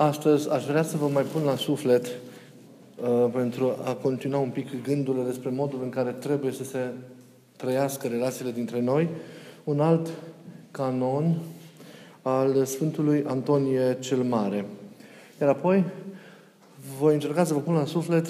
Astăzi 0.00 0.50
aș 0.50 0.64
vrea 0.64 0.82
să 0.82 0.96
vă 0.96 1.08
mai 1.08 1.22
pun 1.22 1.42
la 1.42 1.56
suflet 1.56 2.06
uh, 2.06 3.26
pentru 3.32 3.76
a 3.84 3.92
continua 3.92 4.38
un 4.38 4.48
pic 4.48 4.82
gândurile 4.82 5.24
despre 5.24 5.50
modul 5.50 5.80
în 5.82 5.88
care 5.88 6.10
trebuie 6.10 6.52
să 6.52 6.64
se 6.64 6.78
trăiască 7.56 8.06
relațiile 8.06 8.50
dintre 8.50 8.80
noi, 8.80 9.08
un 9.64 9.80
alt 9.80 10.08
canon 10.70 11.34
al 12.22 12.64
Sfântului 12.64 13.24
Antonie 13.26 13.96
cel 14.00 14.22
Mare. 14.22 14.64
Iar 15.40 15.48
apoi 15.48 15.84
voi 16.98 17.14
încerca 17.14 17.44
să 17.44 17.54
vă 17.54 17.60
pun 17.60 17.74
la 17.74 17.84
suflet 17.84 18.26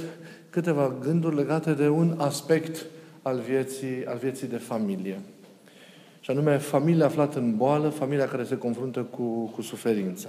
câteva 0.50 0.94
gânduri 1.00 1.36
legate 1.36 1.72
de 1.72 1.88
un 1.88 2.14
aspect 2.18 2.86
al 3.22 3.38
vieții, 3.48 4.04
al 4.06 4.16
vieții 4.16 4.46
de 4.46 4.56
familie. 4.56 5.20
Și 6.20 6.30
anume, 6.30 6.56
familia 6.56 7.04
aflată 7.04 7.38
în 7.38 7.56
boală, 7.56 7.88
familia 7.88 8.28
care 8.28 8.44
se 8.44 8.58
confruntă 8.58 9.00
cu, 9.00 9.46
cu 9.54 9.62
suferința. 9.62 10.28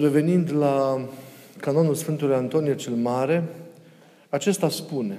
Revenind 0.00 0.52
la 0.52 1.00
canonul 1.60 1.94
Sfântului 1.94 2.34
Antonie 2.34 2.74
cel 2.74 2.94
Mare, 2.94 3.44
acesta 4.28 4.68
spune, 4.68 5.18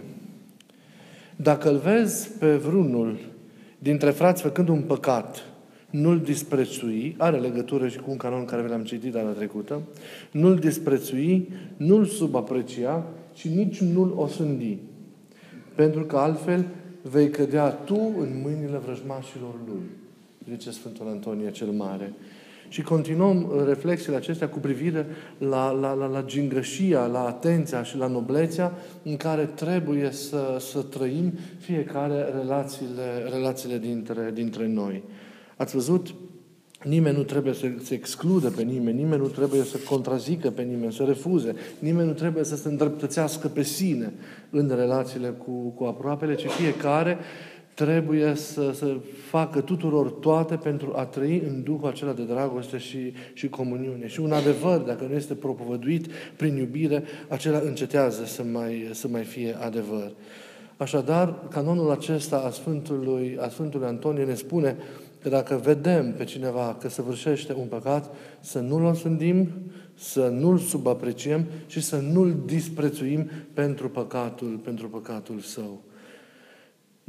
dacă 1.35 1.69
îl 1.69 1.77
vezi 1.77 2.29
pe 2.37 2.55
vreunul 2.55 3.17
dintre 3.79 4.09
frați 4.09 4.41
făcând 4.41 4.67
un 4.67 4.81
păcat, 4.81 5.43
nu-l 5.89 6.19
disprețui, 6.19 7.15
are 7.17 7.37
legătură 7.37 7.87
și 7.87 7.97
cu 7.97 8.11
un 8.11 8.17
canon 8.17 8.45
care 8.45 8.67
l-am 8.67 8.83
citit 8.83 9.11
data 9.11 9.29
trecută, 9.29 9.81
nu-l 10.31 10.55
disprețui, 10.55 11.49
nu-l 11.77 12.05
subaprecia 12.05 13.05
și 13.33 13.47
nici 13.47 13.79
nu-l 13.79 14.13
osândi. 14.15 14.77
Pentru 15.75 16.03
că 16.03 16.17
altfel 16.17 16.65
vei 17.01 17.29
cădea 17.29 17.69
tu 17.69 18.13
în 18.19 18.41
mâinile 18.43 18.77
vrăjmașilor 18.77 19.55
lui, 19.67 19.81
zice 20.49 20.71
Sfântul 20.71 21.07
Antonie 21.07 21.51
cel 21.51 21.67
Mare. 21.67 22.13
Și 22.69 22.81
continuăm 22.81 23.43
uh, 23.43 23.63
reflexiile 23.65 24.17
acestea 24.17 24.49
cu 24.49 24.59
privire 24.59 25.05
la, 25.37 25.71
la, 25.71 25.93
la, 25.93 26.05
la 26.05 26.23
gingășia, 26.23 27.05
la 27.05 27.25
atenția 27.25 27.83
și 27.83 27.97
la 27.97 28.07
noblețea 28.07 28.73
în 29.03 29.17
care 29.17 29.43
trebuie 29.43 30.11
să, 30.11 30.57
să 30.59 30.81
trăim 30.81 31.33
fiecare 31.59 32.25
relațiile, 32.41 33.29
relațiile 33.31 33.77
dintre, 33.77 34.31
dintre 34.33 34.67
noi. 34.67 35.03
Ați 35.57 35.75
văzut? 35.75 36.13
Nimeni 36.83 37.17
nu 37.17 37.23
trebuie 37.23 37.53
să 37.53 37.67
se 37.83 37.93
excludă 37.93 38.49
pe 38.49 38.61
nimeni, 38.61 38.97
nimeni 38.97 39.21
nu 39.21 39.27
trebuie 39.27 39.63
să 39.63 39.77
contrazică 39.89 40.49
pe 40.49 40.61
nimeni, 40.61 40.93
să 40.93 41.03
refuze, 41.03 41.55
nimeni 41.79 42.07
nu 42.07 42.13
trebuie 42.13 42.43
să 42.43 42.55
se 42.55 42.67
îndreptățească 42.67 43.47
pe 43.47 43.63
sine 43.63 44.13
în 44.49 44.71
relațiile 44.75 45.27
cu, 45.27 45.51
cu 45.51 45.83
aproapele, 45.83 46.35
ci 46.35 46.45
fiecare 46.45 47.17
trebuie 47.85 48.35
să, 48.35 48.71
să 48.73 48.97
facă 49.29 49.61
tuturor 49.61 50.11
toate 50.11 50.55
pentru 50.55 50.93
a 50.95 51.05
trăi 51.05 51.43
în 51.47 51.63
Duhul 51.63 51.87
acela 51.87 52.11
de 52.11 52.23
dragoste 52.23 52.77
și, 52.77 53.13
și 53.33 53.49
comuniune. 53.49 54.07
Și 54.07 54.19
un 54.19 54.31
adevăr, 54.31 54.77
dacă 54.77 55.05
nu 55.09 55.15
este 55.15 55.33
propovăduit 55.33 56.07
prin 56.35 56.55
iubire, 56.55 57.03
acela 57.27 57.59
încetează 57.59 58.25
să 58.25 58.43
mai, 58.43 58.89
să 58.91 59.07
mai 59.07 59.23
fie 59.23 59.57
adevăr. 59.59 60.11
Așadar, 60.77 61.47
canonul 61.49 61.91
acesta 61.91 62.37
a 62.37 62.49
Sfântului, 62.49 63.37
a 63.39 63.49
Sfântului 63.49 63.87
Antonie 63.87 64.23
ne 64.23 64.35
spune 64.35 64.77
că 65.21 65.29
dacă 65.29 65.59
vedem 65.63 66.13
pe 66.13 66.23
cineva 66.23 66.77
că 66.79 66.89
săvârșește 66.89 67.53
un 67.53 67.67
păcat, 67.67 68.15
să 68.39 68.59
nu-l 68.59 68.83
osândim, 68.83 69.49
să 69.93 70.27
nu-l 70.27 70.57
subapreciem 70.57 71.45
și 71.67 71.81
să 71.81 72.01
nu-l 72.11 72.35
disprețuim 72.45 73.29
pentru 73.53 73.89
păcatul, 73.89 74.59
pentru 74.63 74.89
păcatul 74.89 75.39
său. 75.39 75.81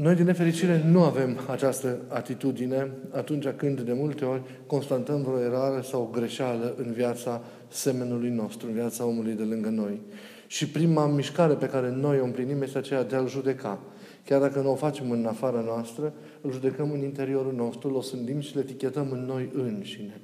Noi, 0.01 0.15
din 0.15 0.25
nefericire, 0.25 0.83
nu 0.87 1.03
avem 1.03 1.39
această 1.51 1.99
atitudine 2.09 2.91
atunci 3.11 3.47
când, 3.49 3.81
de 3.81 3.93
multe 3.93 4.25
ori, 4.25 4.43
constatăm 4.67 5.23
vreo 5.23 5.41
eroare 5.41 5.83
sau 5.83 6.03
o 6.03 6.19
greșeală 6.19 6.75
în 6.77 6.93
viața 6.93 7.43
semenului 7.69 8.31
nostru, 8.31 8.67
în 8.67 8.73
viața 8.73 9.05
omului 9.05 9.33
de 9.33 9.43
lângă 9.43 9.69
noi. 9.69 10.01
Și 10.47 10.69
prima 10.69 11.07
mișcare 11.07 11.55
pe 11.55 11.67
care 11.67 11.91
noi 11.91 12.21
o 12.21 12.25
împlinim 12.25 12.63
este 12.63 12.79
aceea 12.79 13.03
de 13.03 13.17
a-l 13.17 13.29
judeca. 13.29 13.79
Chiar 14.25 14.41
dacă 14.41 14.61
nu 14.61 14.71
o 14.71 14.75
facem 14.75 15.11
în 15.11 15.27
afara 15.27 15.61
noastră, 15.61 16.13
îl 16.41 16.53
judecăm 16.53 16.91
în 16.93 17.03
interiorul 17.03 17.55
nostru, 17.57 17.89
îl 17.89 17.95
osândim 17.95 18.41
și 18.41 18.55
le 18.55 18.61
etichetăm 18.61 19.09
în 19.11 19.25
noi 19.27 19.51
înșine. 19.55 20.21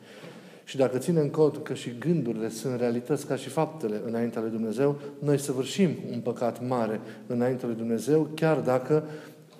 Și 0.64 0.76
dacă 0.76 0.98
ținem 0.98 1.28
cont 1.28 1.56
că 1.56 1.74
și 1.74 1.94
gândurile 1.98 2.48
sunt 2.48 2.78
realități 2.78 3.26
ca 3.26 3.36
și 3.36 3.48
faptele 3.48 4.00
înaintea 4.06 4.40
lui 4.40 4.50
Dumnezeu, 4.50 4.98
noi 5.18 5.38
săvârșim 5.38 5.90
un 6.12 6.20
păcat 6.20 6.66
mare 6.66 7.00
înaintea 7.26 7.68
lui 7.68 7.76
Dumnezeu, 7.76 8.28
chiar 8.34 8.58
dacă 8.58 9.04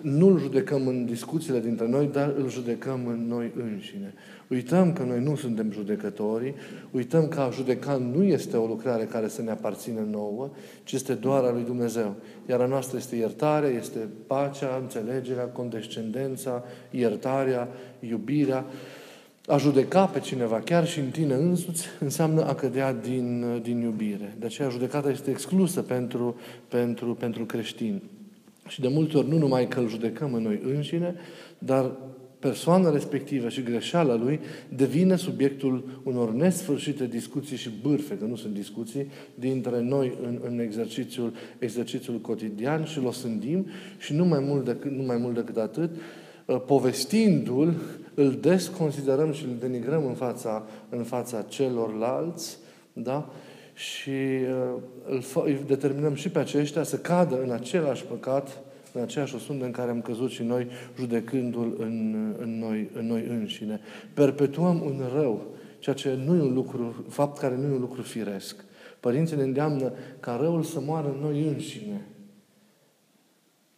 nu 0.01 0.27
îl 0.27 0.39
judecăm 0.39 0.87
în 0.87 1.05
discuțiile 1.05 1.59
dintre 1.59 1.87
noi, 1.87 2.09
dar 2.11 2.33
îl 2.37 2.49
judecăm 2.49 3.07
în 3.07 3.27
noi 3.27 3.51
înșine. 3.57 4.13
Uităm 4.47 4.93
că 4.93 5.03
noi 5.03 5.23
nu 5.23 5.35
suntem 5.35 5.71
judecătorii, 5.71 6.55
uităm 6.91 7.27
că 7.27 7.39
a 7.39 7.49
judeca 7.49 7.95
nu 7.95 8.23
este 8.23 8.57
o 8.57 8.65
lucrare 8.65 9.03
care 9.03 9.27
să 9.27 9.41
ne 9.41 9.51
aparține 9.51 10.05
nouă, 10.11 10.49
ci 10.83 10.91
este 10.91 11.13
doar 11.13 11.43
a 11.43 11.51
lui 11.51 11.63
Dumnezeu. 11.63 12.15
Iar 12.49 12.61
a 12.61 12.65
noastră 12.65 12.97
este 12.97 13.15
iertarea, 13.15 13.69
este 13.69 13.99
pacea, 14.27 14.77
înțelegerea, 14.81 15.43
condescendența, 15.43 16.63
iertarea, 16.91 17.67
iubirea. 17.99 18.65
A 19.47 19.57
judeca 19.57 20.05
pe 20.05 20.19
cineva, 20.19 20.59
chiar 20.59 20.87
și 20.87 20.99
în 20.99 21.09
tine 21.09 21.33
însuți, 21.33 21.85
înseamnă 21.99 22.45
a 22.45 22.55
cădea 22.55 22.93
din, 22.93 23.59
din 23.61 23.81
iubire. 23.81 24.35
De 24.39 24.45
aceea 24.45 24.69
judecata 24.69 25.09
este 25.09 25.29
exclusă 25.29 25.81
pentru, 25.81 26.35
pentru, 26.67 27.15
pentru 27.15 27.45
creștini. 27.45 28.01
Și 28.67 28.81
de 28.81 28.87
multe 28.87 29.17
ori 29.17 29.29
nu 29.29 29.37
numai 29.37 29.67
că 29.67 29.79
îl 29.79 29.89
judecăm 29.89 30.33
în 30.33 30.41
noi 30.41 30.61
înșine, 30.63 31.15
dar 31.57 31.91
persoana 32.39 32.89
respectivă 32.89 33.49
și 33.49 33.63
greșeala 33.63 34.15
lui 34.15 34.39
devine 34.75 35.15
subiectul 35.15 36.01
unor 36.03 36.33
nesfârșite 36.33 37.05
discuții 37.05 37.57
și 37.57 37.69
bârfe, 37.81 38.17
că 38.17 38.25
nu 38.25 38.35
sunt 38.35 38.53
discuții, 38.53 39.07
dintre 39.35 39.81
noi 39.81 40.17
în, 40.23 40.39
în 40.47 40.59
exercițiul, 40.59 41.33
exercițiul 41.59 42.19
cotidian 42.19 42.85
și 42.85 42.97
îl 42.97 43.05
osândim 43.05 43.67
și 43.97 44.13
nu 44.13 44.25
mai 44.25 44.39
mult 44.39 44.65
decât, 44.65 44.91
nu 44.91 45.03
mai 45.03 45.17
mult 45.17 45.35
decât 45.35 45.57
atât, 45.57 45.89
ă, 46.47 46.59
povestindu-l, 46.59 47.73
îl 48.13 48.37
desconsiderăm 48.41 49.31
și 49.31 49.43
îl 49.43 49.55
denigrăm 49.59 50.05
în 50.05 50.13
fața, 50.13 50.67
în 50.89 51.03
fața 51.03 51.41
celorlalți, 51.41 52.57
da? 52.93 53.29
Și 53.77 54.09
uh, 54.09 54.81
îl, 55.05 55.23
îl 55.45 55.59
determinăm 55.67 56.13
și 56.13 56.29
pe 56.29 56.39
aceștia 56.39 56.83
să 56.83 56.97
cadă 56.97 57.41
în 57.43 57.51
același 57.51 58.05
păcat, 58.05 58.61
în 58.93 59.01
aceeași 59.01 59.35
osundă 59.35 59.65
în 59.65 59.71
care 59.71 59.91
am 59.91 60.01
căzut 60.01 60.29
și 60.29 60.43
noi, 60.43 60.67
judecându-l 60.97 61.75
în, 61.79 62.15
în, 62.39 62.59
noi, 62.59 62.89
în 62.93 63.07
noi 63.07 63.25
înșine. 63.29 63.79
Perpetuăm 64.13 64.81
un 64.85 65.01
rău, 65.13 65.45
ceea 65.79 65.95
ce 65.95 66.17
nu 66.25 66.35
e 66.35 66.41
un 66.41 66.53
lucru, 66.53 67.05
fapt 67.09 67.37
care 67.37 67.55
nu 67.55 67.67
e 67.67 67.73
un 67.73 67.79
lucru 67.79 68.01
firesc. 68.01 68.65
Părinții 68.99 69.35
ne 69.35 69.43
îndeamnă 69.43 69.93
ca 70.19 70.37
răul 70.41 70.63
să 70.63 70.79
moară 70.79 71.07
în 71.07 71.19
noi 71.21 71.47
înșine. 71.47 72.05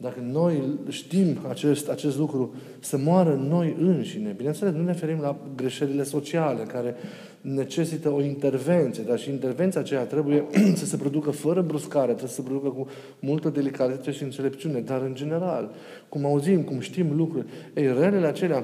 Dacă 0.02 0.20
noi 0.32 0.62
știm 0.90 1.38
acest, 1.50 1.90
acest 1.90 2.18
lucru, 2.18 2.54
să 2.80 2.98
moară 2.98 3.34
în 3.34 3.48
noi 3.48 3.76
înșine, 3.80 4.34
bineînțeles, 4.38 4.74
nu 4.74 4.84
ne 4.84 4.94
ferim 4.94 5.20
la 5.22 5.38
greșelile 5.56 6.04
sociale 6.04 6.64
care 6.64 6.96
necesită 7.42 8.10
o 8.10 8.22
intervenție, 8.22 9.04
dar 9.04 9.20
și 9.20 9.30
intervenția 9.30 9.82
aceea 9.82 10.04
trebuie 10.04 10.46
să 10.76 10.86
se 10.86 10.98
producă 10.98 11.32
fără 11.32 11.62
bruscare, 11.62 12.06
trebuie 12.06 12.30
să 12.30 12.36
se 12.36 12.42
producă 12.42 12.70
cu 12.70 12.88
multă 13.20 13.50
delicatețe 13.50 14.12
și 14.12 14.24
înțelepciune, 14.24 14.80
dar 14.80 15.02
în 15.02 15.16
general, 15.16 15.72
cum 16.10 16.26
auzim, 16.26 16.62
cum 16.62 16.80
știm 16.80 17.16
lucruri, 17.16 17.46
ei, 17.74 17.86
relele 17.86 18.28
acelea 18.28 18.64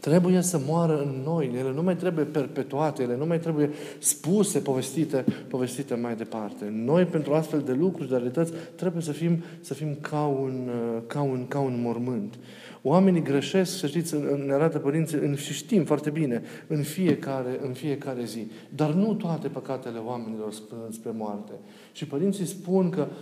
trebuie 0.00 0.40
să 0.40 0.60
moară 0.66 1.00
în 1.00 1.22
noi, 1.24 1.52
ele 1.58 1.72
nu 1.74 1.82
mai 1.82 1.96
trebuie 1.96 2.24
perpetuate, 2.24 3.02
ele 3.02 3.16
nu 3.16 3.26
mai 3.26 3.38
trebuie 3.38 3.70
spuse, 3.98 4.58
povestite, 4.58 5.24
povestite 5.48 5.94
mai 5.94 6.16
departe. 6.16 6.72
Noi, 6.84 7.04
pentru 7.04 7.32
astfel 7.32 7.60
de 7.60 7.72
lucruri, 7.72 8.08
de 8.08 8.14
realități, 8.16 8.52
trebuie 8.76 9.02
să 9.02 9.12
fim, 9.12 9.42
să 9.60 9.74
fim 9.74 9.96
ca, 10.00 10.26
un, 10.26 10.70
ca, 11.06 11.22
un, 11.22 11.46
ca 11.48 11.58
un 11.58 11.80
mormânt. 11.82 12.34
Oamenii 12.82 13.22
greșesc, 13.22 13.78
să 13.78 13.86
știți, 13.86 14.14
ne 14.46 14.52
arată 14.52 14.78
părinții, 14.78 15.18
în, 15.18 15.34
și 15.34 15.52
știm 15.52 15.84
foarte 15.84 16.10
bine, 16.10 16.42
în 16.66 16.82
fiecare, 16.82 17.60
în 17.62 17.72
fiecare 17.72 18.24
zi. 18.24 18.46
Dar 18.68 18.92
nu 18.92 19.14
toate 19.14 19.48
păcatele 19.48 19.98
oamenilor 19.98 20.52
spre, 20.52 20.76
spre 20.90 21.10
moarte. 21.16 21.52
Și 21.92 22.06
părinții 22.06 22.46
spun 22.46 22.90
că 22.90 23.06
uh, 23.10 23.16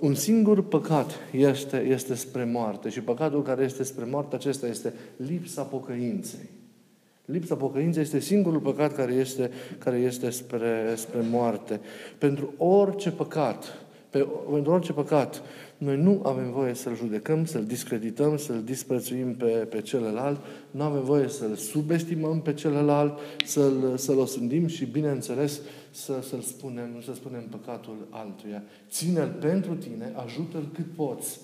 un 0.00 0.14
singur 0.14 0.62
păcat 0.62 1.10
este, 1.32 1.80
este 1.80 2.14
spre 2.14 2.44
moarte. 2.44 2.88
Și 2.88 3.00
păcatul 3.00 3.42
care 3.42 3.64
este 3.64 3.82
spre 3.82 4.04
moarte, 4.04 4.34
acesta 4.34 4.66
este 4.66 4.94
lipsa 5.16 5.62
pocăinței. 5.62 6.48
Lipsa 7.24 7.54
pocăinței 7.54 8.02
este 8.02 8.20
singurul 8.20 8.60
păcat 8.60 8.94
care 8.94 9.12
este, 9.12 9.50
care 9.78 9.96
este 9.96 10.30
spre, 10.30 10.92
spre 10.96 11.20
moarte. 11.30 11.80
Pentru 12.18 12.54
orice 12.56 13.10
păcat, 13.10 13.78
pe, 14.10 14.26
pentru 14.52 14.72
orice 14.72 14.92
păcat, 14.92 15.42
noi 15.78 15.96
nu 15.96 16.20
avem 16.24 16.52
voie 16.52 16.74
să-l 16.74 16.96
judecăm, 16.96 17.44
să-l 17.44 17.64
discredităm, 17.64 18.36
să-l 18.36 18.62
disprețuim 18.64 19.34
pe, 19.34 19.44
pe 19.44 19.80
celălalt, 19.80 20.40
nu 20.70 20.82
avem 20.82 21.04
voie 21.04 21.28
să-l 21.28 21.54
subestimăm 21.54 22.40
pe 22.40 22.54
celălalt, 22.54 23.18
să-l, 23.44 23.96
să-l 23.96 24.18
osândim 24.18 24.66
și, 24.66 24.84
bineînțeles, 24.84 25.60
să, 25.90 26.18
să-l 26.28 26.40
spunem, 26.40 26.88
să 27.04 27.14
spunem 27.14 27.42
păcatul 27.50 27.96
altuia. 28.10 28.62
Ține-l 28.90 29.36
pentru 29.40 29.74
tine, 29.74 30.12
ajută-l 30.24 30.68
cât 30.72 30.86
poți. 30.96 31.40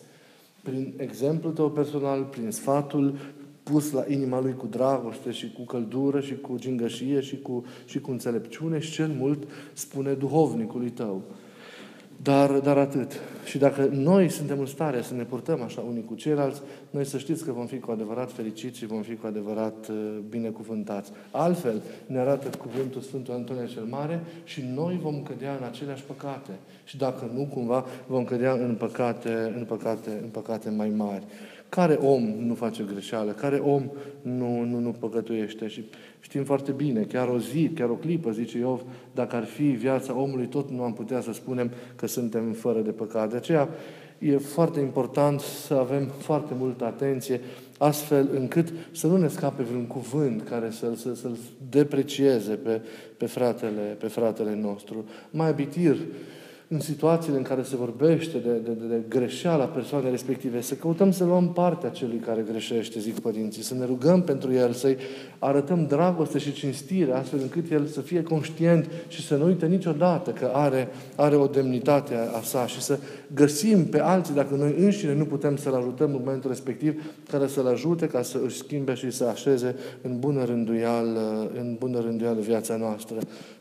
Prin 0.63 0.95
exemplul 0.97 1.53
tău 1.53 1.71
personal, 1.71 2.23
prin 2.23 2.51
sfatul 2.51 3.19
pus 3.63 3.91
la 3.91 4.05
inima 4.09 4.41
lui 4.41 4.55
cu 4.55 4.67
dragoste 4.67 5.31
și 5.31 5.53
cu 5.53 5.63
căldură 5.63 6.21
și 6.21 6.37
cu 6.37 6.59
gingășie 6.59 7.21
și 7.21 7.39
cu, 7.39 7.65
și 7.85 8.01
cu 8.01 8.11
înțelepciune 8.11 8.79
și 8.79 8.93
cel 8.93 9.09
mult 9.19 9.49
spune 9.73 10.13
duhovnicului 10.13 10.91
tău. 10.91 11.23
Dar, 12.23 12.51
dar 12.51 12.79
atât. 12.79 13.13
Și 13.45 13.59
dacă 13.59 13.89
noi 13.93 14.29
suntem 14.29 14.59
în 14.59 14.67
stare 14.67 15.03
să 15.03 15.15
ne 15.15 15.23
purtăm 15.23 15.63
așa 15.63 15.81
unii 15.81 16.05
cu 16.05 16.15
ceilalți, 16.15 16.61
noi 16.91 17.05
să 17.05 17.19
știți 17.19 17.45
că 17.45 17.53
vom 17.53 17.67
fi 17.67 17.79
cu 17.79 17.91
adevărat 17.91 18.33
fericiți 18.33 18.79
și 18.79 18.87
vom 18.87 19.03
fi 19.03 19.17
cu 19.17 19.27
adevărat 19.27 19.89
uh, 19.89 19.97
binecuvântați. 20.29 21.13
Altfel, 21.31 21.83
ne 22.07 22.19
arată 22.19 22.57
cuvântul 22.57 23.01
Sfântul 23.01 23.35
Antonie 23.35 23.67
cel 23.67 23.85
Mare 23.85 24.21
și 24.45 24.65
noi 24.75 24.99
vom 25.03 25.23
cădea 25.23 25.57
în 25.61 25.65
aceleași 25.65 26.03
păcate. 26.03 26.51
Și 26.85 26.97
dacă 26.97 27.31
nu, 27.35 27.49
cumva, 27.53 27.85
vom 28.07 28.25
cădea 28.25 28.53
în 28.53 28.77
păcate, 28.79 29.53
în 29.57 29.65
păcate, 29.65 30.11
în 30.23 30.29
păcate 30.29 30.71
mai 30.71 30.89
mari. 30.89 31.25
Care 31.69 31.95
om 31.95 32.23
nu 32.23 32.55
face 32.55 32.85
greșeală? 32.93 33.31
Care 33.31 33.57
om 33.57 33.91
nu, 34.23 34.63
nu, 34.65 34.79
nu 34.79 34.91
păcătuiește? 34.91 35.67
Și 35.67 35.85
știm 36.21 36.45
foarte 36.45 36.73
bine, 36.73 37.03
chiar 37.03 37.29
o 37.29 37.39
zi, 37.39 37.71
chiar 37.75 37.89
o 37.89 37.95
clipă, 37.95 38.31
zice 38.31 38.59
Iov, 38.59 38.83
dacă 39.15 39.37
ar 39.37 39.45
fi 39.45 39.63
viața 39.63 40.19
omului, 40.19 40.47
tot 40.47 40.71
nu 40.71 40.83
am 40.83 40.93
putea 40.93 41.21
să 41.21 41.33
spunem 41.33 41.71
că 41.97 42.07
suntem 42.07 42.53
fără 42.53 42.81
de 42.81 42.91
păcat. 42.91 43.31
De 43.31 43.37
aceea 43.37 43.69
e 44.19 44.37
foarte 44.37 44.81
important 44.81 45.41
să 45.41 45.75
avem 45.75 46.07
foarte 46.19 46.55
multă 46.59 46.85
atenție, 46.85 47.41
astfel 47.79 48.29
încât 48.35 48.73
să 48.93 49.07
nu 49.07 49.17
ne 49.17 49.29
scape 49.29 49.63
vreun 49.63 49.87
cuvânt 49.87 50.43
care 50.43 50.71
să-l, 50.71 50.95
să, 50.95 51.15
să-l 51.15 51.37
deprecieze 51.71 52.55
pe, 52.55 52.81
pe, 53.17 53.27
fratele, 53.27 53.97
pe 53.99 54.07
fratele 54.07 54.55
nostru. 54.55 55.05
Mai 55.31 55.49
abitir, 55.49 55.97
în 56.69 56.81
situațiile 56.81 57.37
în 57.37 57.43
care 57.43 57.63
se 57.63 57.77
vorbește 57.77 58.39
de, 58.39 58.51
de, 58.51 58.71
de, 58.71 58.87
de 58.87 59.01
greșeala 59.09 59.65
persoanei 59.65 60.11
respective, 60.11 60.61
să 60.61 60.75
căutăm 60.75 61.13
să 61.13 61.25
luăm 61.25 61.53
partea 61.53 61.89
celui 61.89 62.19
care 62.19 62.45
greșește, 62.51 62.99
zic 62.99 63.21
părinții, 63.21 63.63
să 63.63 63.75
ne 63.75 63.85
rugăm 63.85 64.23
pentru 64.23 64.53
el, 64.53 64.73
să-i 64.73 64.97
arătăm 65.39 65.87
dragoste 65.87 66.39
și 66.39 66.53
cinstire, 66.53 67.13
astfel 67.13 67.39
încât 67.43 67.71
el 67.71 67.87
să 67.87 68.01
fie 68.01 68.23
conștient 68.23 68.89
și 69.09 69.27
să 69.27 69.37
nu 69.37 69.47
uite 69.47 69.67
niciodată 69.67 70.31
că 70.31 70.51
are, 70.53 70.89
are 71.15 71.37
o 71.37 71.47
demnitate 71.47 72.15
a, 72.15 72.37
a 72.37 72.41
sa 72.43 72.67
și 72.67 72.81
să 72.81 72.99
găsim 73.35 73.85
pe 73.85 74.01
alții, 74.01 74.35
dacă 74.35 74.55
noi 74.55 74.75
înșine 74.79 75.15
nu 75.15 75.25
putem 75.25 75.57
să-l 75.57 75.75
ajutăm 75.75 76.11
în 76.11 76.21
momentul 76.25 76.51
respectiv, 76.51 77.03
care 77.31 77.47
să-l 77.47 77.67
ajute 77.67 78.07
ca 78.07 78.23
să 78.23 78.41
își 78.45 78.57
schimbe 78.57 78.95
și 78.95 79.11
să 79.11 79.25
așeze 79.25 79.77
în 80.03 80.19
bună 80.19 80.45
rânduială, 80.45 81.51
în 81.59 81.77
bună 81.79 82.01
rânduială 82.01 82.41
viața 82.41 82.77
noastră. 82.77 83.17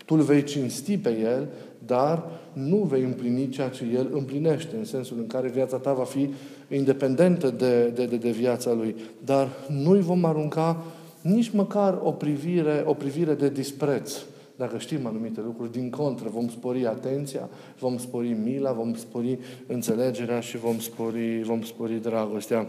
Tu 0.06 0.16
îl 0.16 0.22
vei 0.22 0.44
cinsti 0.44 0.98
pe 0.98 1.18
el, 1.20 1.48
dar 1.86 2.24
nu 2.54 2.78
vei 2.78 3.04
împlini 3.04 3.50
ceea 3.50 3.70
ce 3.70 3.86
El 3.94 4.10
împlinește, 4.12 4.76
în 4.76 4.86
sensul 4.86 5.18
în 5.18 5.28
care 5.28 5.50
viața 5.50 5.78
ta 5.78 5.94
va 5.94 6.04
fi 6.04 6.30
independentă 6.70 7.50
de, 7.50 7.88
de, 7.88 8.06
de, 8.06 8.18
de 8.18 8.32
viața 8.32 8.74
Lui. 8.74 8.96
Dar 9.26 9.50
nu-i 9.68 10.02
vom 10.02 10.26
arunca 10.26 10.84
nici 11.22 11.52
măcar 11.52 12.00
o 12.04 12.12
privire, 12.12 12.84
o 12.86 12.94
privire 12.94 13.34
de 13.34 13.50
dispreț. 13.50 14.16
Dacă 14.56 14.78
știm 14.78 15.06
anumite 15.06 15.42
lucruri, 15.42 15.72
din 15.72 15.90
contră, 15.90 16.30
vom 16.30 16.50
spori 16.50 16.86
atenția, 16.86 17.50
vom 17.80 17.98
spori 17.98 18.38
mila, 18.44 18.72
vom 18.72 18.96
spori 18.96 19.40
înțelegerea 19.68 20.40
și 20.40 20.58
vom 20.58 20.80
spori, 20.80 21.42
vom 21.44 21.62
spori 21.62 22.02
dragostea. 22.02 22.68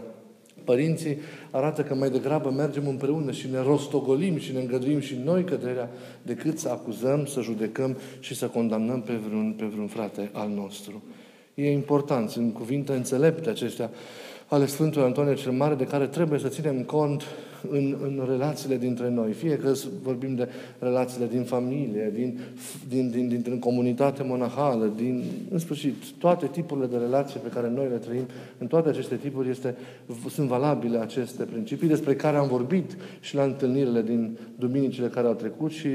Părinții 0.67 1.17
arată 1.51 1.81
că 1.81 1.95
mai 1.95 2.09
degrabă 2.09 2.49
mergem 2.49 2.87
împreună 2.87 3.31
și 3.31 3.47
ne 3.51 3.61
rostogolim 3.61 4.37
și 4.37 4.51
ne 4.53 4.59
îngăduim 4.59 4.99
și 4.99 5.15
noi 5.23 5.43
căderea 5.43 5.89
decât 6.21 6.59
să 6.59 6.69
acuzăm, 6.69 7.25
să 7.25 7.41
judecăm 7.41 7.97
și 8.19 8.35
să 8.35 8.45
condamnăm 8.47 9.01
pe 9.01 9.13
vreun, 9.13 9.55
pe 9.57 9.65
vreun 9.65 9.87
frate 9.87 10.29
al 10.33 10.49
nostru. 10.49 11.03
E 11.53 11.71
important, 11.71 12.29
sunt 12.29 12.53
cuvinte 12.53 12.93
înțelepte 12.93 13.49
acestea 13.49 13.89
ale 14.47 14.65
Sfântului 14.65 15.07
Antonie 15.07 15.33
cel 15.33 15.51
Mare, 15.51 15.75
de 15.75 15.83
care 15.83 16.07
trebuie 16.07 16.39
să 16.39 16.47
ținem 16.47 16.81
cont 16.83 17.23
în, 17.69 17.97
în 18.01 18.25
relațiile 18.27 18.77
dintre 18.77 19.09
noi. 19.09 19.31
Fie 19.31 19.57
că 19.57 19.73
vorbim 20.01 20.35
de 20.35 20.47
relațiile 20.79 21.27
din 21.27 21.43
familie, 21.43 22.11
din, 22.13 22.39
din, 22.89 23.09
din, 23.09 23.27
din, 23.27 23.41
din 23.41 23.59
comunitate 23.59 24.23
monahală, 24.23 24.93
din, 24.95 25.23
în 25.49 25.59
sfârșit, 25.59 25.93
toate 26.17 26.47
tipurile 26.47 26.85
de 26.85 26.97
relații 26.97 27.39
pe 27.39 27.49
care 27.49 27.69
noi 27.69 27.87
le 27.89 27.95
trăim, 27.95 28.25
în 28.57 28.67
toate 28.67 28.89
aceste 28.89 29.15
tipuri 29.15 29.49
este, 29.49 29.75
sunt 30.29 30.47
valabile 30.47 30.97
aceste 30.97 31.43
principii 31.43 31.87
despre 31.87 32.15
care 32.15 32.37
am 32.37 32.47
vorbit 32.47 32.97
și 33.19 33.35
la 33.35 33.43
întâlnirile 33.43 34.01
din 34.01 34.37
duminicile 34.55 35.07
care 35.07 35.27
au 35.27 35.33
trecut 35.33 35.71
și 35.71 35.89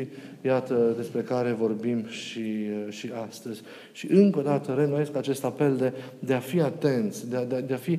iată 0.45 0.95
despre 0.97 1.21
care 1.21 1.53
vorbim 1.53 2.07
și, 2.07 2.43
și 2.89 3.11
astăzi. 3.29 3.61
Și 3.93 4.13
încă 4.13 4.39
o 4.39 4.43
dată 4.43 4.75
renoiesc 4.79 5.17
acest 5.17 5.45
apel 5.45 5.77
de, 5.77 5.93
de 6.19 6.35
a 6.35 6.39
fi 6.39 6.61
atenți, 6.61 7.31
de 7.31 7.37
a, 7.37 7.45
de, 7.45 7.65
de 7.67 7.75
a 7.75 7.77
fi 7.77 7.99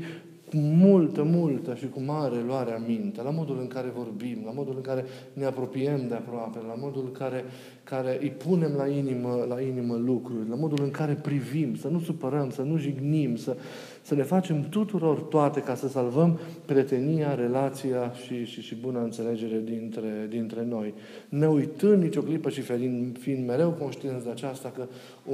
multă, 0.54 1.24
multă 1.24 1.76
și 1.76 1.90
cu 1.90 2.02
mare 2.02 2.42
luare 2.46 2.72
aminte, 2.72 3.22
la 3.22 3.30
modul 3.30 3.60
în 3.60 3.68
care 3.68 3.92
vorbim, 3.96 4.42
la 4.46 4.52
modul 4.52 4.74
în 4.76 4.82
care 4.82 5.06
ne 5.34 5.46
apropiem 5.46 6.08
de 6.08 6.14
aproape, 6.14 6.60
la 6.68 6.74
modul 6.78 7.04
în 7.06 7.12
care, 7.12 7.46
care 7.84 8.18
îi 8.22 8.30
punem 8.30 8.74
la 8.78 8.88
inimă, 8.88 9.46
la 9.50 9.62
inimă 9.62 9.96
lucruri, 9.96 10.50
la 10.50 10.56
modul 10.56 10.84
în 10.84 10.92
care 10.92 11.14
privim, 11.14 11.76
să 11.76 11.88
nu 11.88 12.00
supărăm, 12.00 12.50
să 12.50 12.62
nu 12.62 12.78
jignim, 12.78 13.36
să, 13.36 13.58
să 14.06 14.16
le 14.16 14.24
facem 14.24 14.70
tuturor 14.70 15.20
toate 15.20 15.60
ca 15.60 15.76
să 15.76 15.88
salvăm 15.88 16.40
prietenia, 16.66 17.36
relația 17.36 18.12
și, 18.26 18.46
și, 18.46 18.62
și 18.62 18.76
bună 18.76 19.00
înțelegere 19.00 19.62
dintre, 19.66 20.28
dintre 20.30 20.66
noi. 20.70 20.94
Ne 21.30 21.48
uitând 21.48 22.04
nicio 22.04 22.22
clipă 22.22 22.50
și 22.50 22.62
fiind, 22.62 23.18
fiind 23.20 23.48
mereu 23.48 23.70
conștienți 23.70 24.24
de 24.24 24.30
aceasta 24.32 24.72
că 24.76 24.84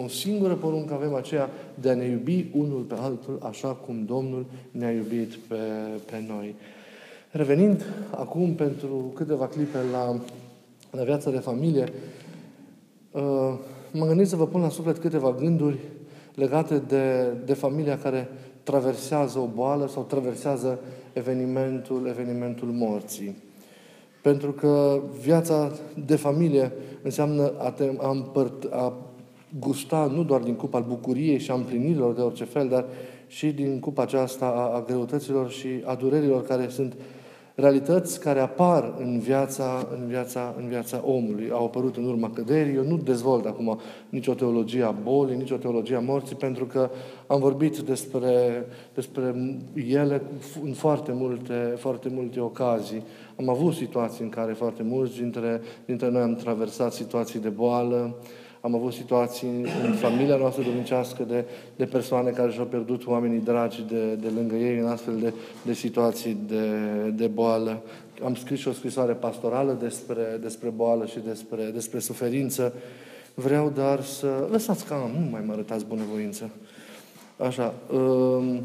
o 0.03 0.07
singură 0.07 0.53
poruncă 0.53 0.93
avem 0.93 1.13
aceea 1.13 1.49
de 1.75 1.89
a 1.89 1.95
ne 1.95 2.05
iubi 2.05 2.45
unul 2.53 2.81
pe 2.81 2.95
altul 2.97 3.39
așa 3.41 3.67
cum 3.67 4.05
Domnul 4.05 4.45
ne-a 4.71 4.91
iubit 4.91 5.33
pe, 5.35 5.55
pe 6.05 6.23
noi. 6.27 6.55
Revenind 7.31 7.85
acum 8.11 8.53
pentru 8.53 9.11
câteva 9.15 9.47
clipe 9.47 9.77
la, 9.91 10.19
la 10.91 11.03
viața 11.03 11.31
de 11.31 11.37
familie, 11.37 11.83
uh, 13.11 13.53
mă 13.91 14.05
gândesc 14.05 14.29
să 14.29 14.35
vă 14.35 14.47
pun 14.47 14.61
la 14.61 14.69
suflet 14.69 14.97
câteva 14.97 15.35
gânduri 15.39 15.77
legate 16.35 16.81
de, 16.87 17.33
de 17.45 17.53
familia 17.53 17.97
care 17.97 18.29
traversează 18.63 19.39
o 19.39 19.49
boală 19.55 19.87
sau 19.87 20.03
traversează 20.03 20.79
evenimentul, 21.13 22.07
evenimentul 22.07 22.67
morții. 22.67 23.35
Pentru 24.21 24.51
că 24.51 25.01
viața 25.21 25.71
de 26.05 26.15
familie 26.15 26.71
înseamnă 27.01 27.53
a, 27.57 27.71
te, 27.71 27.91
a, 27.97 28.09
împărt, 28.09 28.63
a 28.71 28.93
gusta 29.59 30.11
nu 30.13 30.23
doar 30.23 30.41
din 30.41 30.55
cupa 30.55 30.77
al 30.77 30.85
bucuriei 30.87 31.39
și 31.39 31.51
a 31.51 31.53
împlinirilor 31.53 32.13
de 32.13 32.21
orice 32.21 32.43
fel, 32.43 32.67
dar 32.67 32.85
și 33.27 33.47
din 33.51 33.79
cupa 33.79 34.01
aceasta 34.01 34.45
a, 34.45 34.75
a 34.75 34.83
greutăților 34.87 35.49
și 35.49 35.67
a 35.83 35.95
durerilor 35.95 36.43
care 36.43 36.67
sunt 36.69 36.93
uh, 36.93 36.99
realități 37.59 38.19
care 38.19 38.39
apar 38.39 38.93
în 38.99 39.19
viața, 39.19 39.87
în 39.99 40.07
viața, 40.07 40.55
în 40.57 40.67
viața 40.67 41.01
omului. 41.05 41.49
Au 41.51 41.65
apărut 41.65 41.97
în 41.97 42.05
urma 42.05 42.29
căderii. 42.29 42.75
Eu 42.75 42.83
nu 42.83 42.97
dezvolt 42.97 43.45
acum 43.45 43.79
nicio 44.09 44.33
teologie 44.33 44.83
a 44.83 44.91
bolii, 44.91 45.37
nicio 45.37 45.55
teologie 45.55 45.95
a 45.95 45.99
morții, 45.99 46.35
pentru 46.35 46.65
că 46.65 46.89
am 47.27 47.39
vorbit 47.39 47.77
despre, 47.77 48.65
despre 48.93 49.35
ele 49.89 50.21
în 50.63 50.73
foarte 50.73 51.11
multe, 51.11 51.73
foarte 51.77 52.09
multe 52.13 52.39
ocazii. 52.39 53.03
Am 53.35 53.49
avut 53.49 53.73
situații 53.73 54.23
în 54.23 54.29
care 54.29 54.53
foarte 54.53 54.83
mulți 54.83 55.17
dintre, 55.17 55.61
dintre 55.85 56.09
noi 56.09 56.21
am 56.21 56.35
traversat 56.35 56.93
situații 56.93 57.39
de 57.39 57.49
boală, 57.49 58.15
am 58.61 58.75
avut 58.75 58.93
situații 58.93 59.47
în 59.85 59.93
familia 59.93 60.35
noastră 60.35 60.63
domnicească 60.63 61.23
de, 61.23 61.45
de 61.75 61.85
persoane 61.85 62.29
care 62.29 62.51
și-au 62.51 62.65
pierdut 62.65 63.07
oamenii 63.07 63.39
dragi 63.39 63.85
de, 63.89 64.13
de 64.13 64.27
lângă 64.35 64.55
ei 64.55 64.79
în 64.79 64.87
astfel 64.87 65.17
de, 65.19 65.33
de 65.65 65.73
situații 65.73 66.37
de, 66.47 66.69
de 67.15 67.27
boală. 67.27 67.81
Am 68.23 68.35
scris 68.35 68.59
și 68.59 68.67
o 68.67 68.71
scrisoare 68.71 69.13
pastorală 69.13 69.77
despre, 69.79 70.37
despre 70.41 70.69
boală 70.69 71.05
și 71.05 71.19
despre, 71.25 71.63
despre 71.73 71.99
suferință. 71.99 72.73
Vreau 73.33 73.71
dar 73.75 74.01
să... 74.01 74.47
Lăsați 74.51 74.85
ca 74.85 75.11
nu 75.19 75.29
mai 75.31 75.43
mă 75.45 75.53
arătați 75.53 75.85
bunăvoință. 75.85 76.49
Așa. 77.37 77.73
Um, 77.93 78.61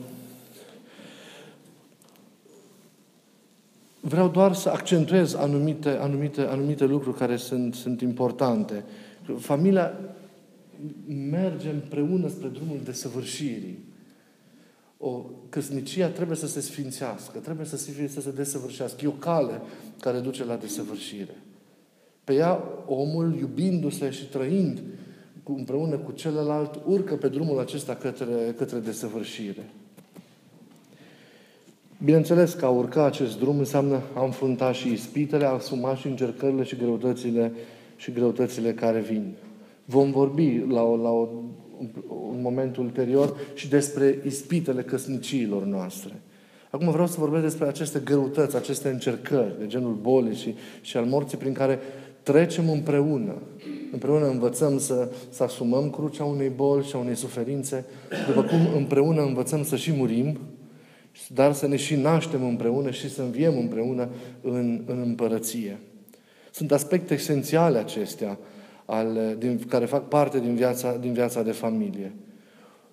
vreau 4.01 4.29
doar 4.29 4.55
să 4.55 4.69
accentuez 4.69 5.35
anumite, 5.35 5.89
anumite, 5.89 6.41
anumite 6.41 6.85
lucruri 6.85 7.17
care 7.17 7.37
sunt, 7.37 7.75
sunt 7.75 8.01
importante. 8.01 8.85
Familia 9.39 9.99
merge 11.31 11.71
împreună 11.71 12.29
spre 12.29 12.49
drumul 12.49 12.81
desăvârșirii. 12.85 13.79
O 14.99 15.25
căsnicia 15.49 16.09
trebuie 16.09 16.37
să 16.37 16.47
se 16.47 16.61
sfințească, 16.61 17.39
trebuie 17.39 17.67
să 17.67 17.77
se, 17.77 18.07
să 18.09 18.21
se 18.21 18.31
desăvârșească. 18.31 18.99
E 19.05 19.09
o 19.09 19.11
cale 19.11 19.61
care 20.01 20.19
duce 20.19 20.45
la 20.45 20.57
desăvârșire. 20.57 21.37
Pe 22.25 22.35
ea, 22.35 22.63
omul, 22.87 23.37
iubindu-se 23.39 24.11
și 24.11 24.29
trăind 24.29 24.83
împreună 25.45 25.97
cu 25.97 26.13
celălalt, 26.13 26.81
urcă 26.87 27.17
pe 27.17 27.29
drumul 27.29 27.59
acesta 27.59 27.95
către, 27.95 28.55
către 28.57 28.79
desăvârșire. 28.79 29.71
Bineînțeles 32.05 32.53
că 32.53 32.65
a 32.65 32.69
urca 32.69 33.05
acest 33.05 33.39
drum 33.39 33.59
înseamnă 33.59 34.03
a 34.15 34.25
înfrunta 34.25 34.73
și 34.73 34.93
ispitele, 34.93 35.45
a 35.45 35.51
asuma 35.51 35.97
și 35.97 36.07
încercările 36.07 36.63
și 36.63 36.77
greutățile 36.77 37.53
și 38.05 38.13
greutățile 38.13 38.73
care 38.73 39.01
vin. 39.01 39.35
Vom 39.85 40.11
vorbi 40.11 40.65
la, 40.69 40.83
o, 40.83 40.97
la 40.97 41.11
o, 41.11 41.29
un 42.09 42.41
moment 42.43 42.77
ulterior 42.77 43.37
și 43.55 43.69
despre 43.69 44.19
ispitele 44.27 44.83
căsniciilor 44.83 45.65
noastre. 45.65 46.13
Acum 46.71 46.91
vreau 46.91 47.07
să 47.07 47.17
vorbesc 47.19 47.43
despre 47.43 47.67
aceste 47.67 48.01
greutăți, 48.05 48.57
aceste 48.57 48.89
încercări 48.89 49.59
de 49.59 49.67
genul 49.67 49.93
bolii 49.93 50.37
și, 50.37 50.55
și 50.81 50.97
al 50.97 51.05
morții 51.05 51.39
prin 51.39 51.53
care 51.53 51.79
trecem 52.23 52.71
împreună. 52.71 53.35
Împreună 53.93 54.29
învățăm 54.29 54.79
să, 54.79 55.13
să 55.31 55.43
asumăm 55.43 55.91
crucea 55.91 56.25
unei 56.25 56.53
boli 56.57 56.85
și 56.85 56.95
a 56.95 56.99
unei 56.99 57.17
suferințe, 57.17 57.85
după 58.27 58.43
cum 58.43 58.75
împreună 58.77 59.23
învățăm 59.23 59.65
să 59.65 59.77
și 59.77 59.93
murim, 59.93 60.39
dar 61.35 61.53
să 61.53 61.67
ne 61.67 61.77
și 61.77 61.95
naștem 61.95 62.45
împreună 62.45 62.91
și 62.91 63.11
să 63.11 63.23
înviem 63.23 63.59
împreună 63.59 64.09
în, 64.43 64.83
în 64.87 65.01
împărăție. 65.05 65.79
Sunt 66.55 66.73
aspecte 66.73 67.15
esențiale 67.15 67.79
acestea 67.79 68.39
ale, 68.85 69.37
din, 69.39 69.61
care 69.69 69.85
fac 69.85 70.09
parte 70.09 70.41
din 70.41 70.55
viața, 70.55 70.97
din 70.97 71.13
viața 71.13 71.43
de 71.43 71.51
familie. 71.51 72.13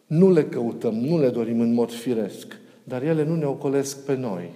Nu 0.05 0.31
le 0.31 0.43
căutăm, 0.43 0.93
nu 0.93 1.19
le 1.19 1.29
dorim 1.29 1.59
în 1.59 1.73
mod 1.73 1.91
firesc, 1.91 2.57
dar 2.83 3.03
ele 3.03 3.23
nu 3.23 3.35
ne 3.35 3.45
ocolesc 3.45 4.05
pe 4.05 4.15
noi. 4.15 4.49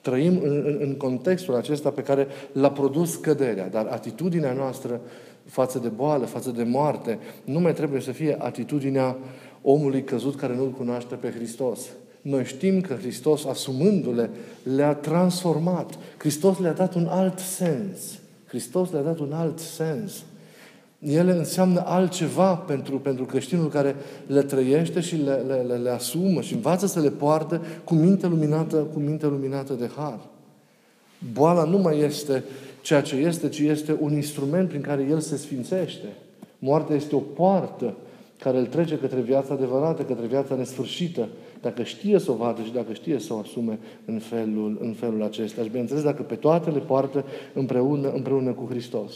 Trăim 0.00 0.40
în, 0.42 0.62
în, 0.64 0.78
în 0.80 0.96
contextul 0.96 1.54
acesta 1.54 1.90
pe 1.90 2.02
care 2.02 2.26
l-a 2.52 2.70
produs 2.70 3.14
căderea, 3.14 3.68
dar 3.68 3.86
atitudinea 3.86 4.52
noastră 4.52 5.00
față 5.44 5.78
de 5.78 5.88
boală, 5.88 6.24
față 6.24 6.50
de 6.50 6.62
moarte, 6.62 7.18
nu 7.44 7.60
mai 7.60 7.74
trebuie 7.74 8.00
să 8.00 8.12
fie 8.12 8.36
atitudinea 8.38 9.16
omului 9.62 10.04
căzut 10.04 10.36
care 10.36 10.54
nu-L 10.54 10.70
cunoaște 10.70 11.14
pe 11.14 11.30
Hristos. 11.30 11.80
Noi 12.22 12.44
știm 12.44 12.80
că 12.80 12.94
Hristos, 12.94 13.44
asumându-le, 13.44 14.30
le-a 14.62 14.94
transformat. 14.94 15.98
Hristos 16.16 16.58
le-a 16.58 16.72
dat 16.72 16.94
un 16.94 17.06
alt 17.06 17.38
sens. 17.38 18.22
Hristos 18.54 18.90
le-a 18.90 19.02
dat 19.02 19.18
un 19.18 19.32
alt 19.32 19.58
sens. 19.58 20.24
Ele 20.98 21.32
înseamnă 21.32 21.82
altceva 21.86 22.54
pentru, 22.54 22.98
pentru 22.98 23.24
creștinul 23.24 23.68
care 23.68 23.96
le 24.26 24.42
trăiește 24.42 25.00
și 25.00 25.16
le, 25.16 25.34
le, 25.34 25.54
le, 25.54 25.74
le 25.74 25.90
asumă 25.90 26.40
și 26.40 26.54
învață 26.54 26.86
să 26.86 27.00
le 27.00 27.10
poartă 27.10 27.62
cu 27.84 27.94
minte 27.94 28.26
luminată, 28.26 28.76
cu 28.76 28.98
minte 28.98 29.26
luminată 29.26 29.72
de 29.72 29.90
har. 29.96 30.18
Boala 31.32 31.64
nu 31.64 31.78
mai 31.78 31.98
este 31.98 32.44
ceea 32.82 33.00
ce 33.00 33.16
este, 33.16 33.48
ci 33.48 33.58
este 33.58 33.96
un 34.00 34.12
instrument 34.12 34.68
prin 34.68 34.80
care 34.80 35.06
el 35.10 35.20
se 35.20 35.36
sfințește. 35.36 36.06
Moartea 36.58 36.96
este 36.96 37.14
o 37.14 37.18
poartă 37.18 37.94
care 38.38 38.58
îl 38.58 38.66
trece 38.66 38.98
către 38.98 39.20
viața 39.20 39.54
adevărată, 39.54 40.02
către 40.02 40.26
viața 40.26 40.54
nesfârșită, 40.54 41.28
dacă 41.64 41.82
știe 41.82 42.18
să 42.18 42.30
o 42.30 42.34
vadă 42.34 42.62
și 42.62 42.72
dacă 42.72 42.92
știe 42.92 43.18
să 43.18 43.34
o 43.34 43.38
asume 43.38 43.78
în 44.04 44.18
felul, 44.18 44.78
în 44.80 44.92
felul 44.92 45.22
acesta. 45.22 45.62
Și 45.62 45.68
bineînțeles, 45.68 46.02
dacă 46.02 46.22
pe 46.22 46.34
toate 46.34 46.70
le 46.70 46.78
poartă 46.78 47.24
împreună, 47.52 48.10
împreună 48.10 48.50
cu 48.50 48.66
Hristos. 48.70 49.12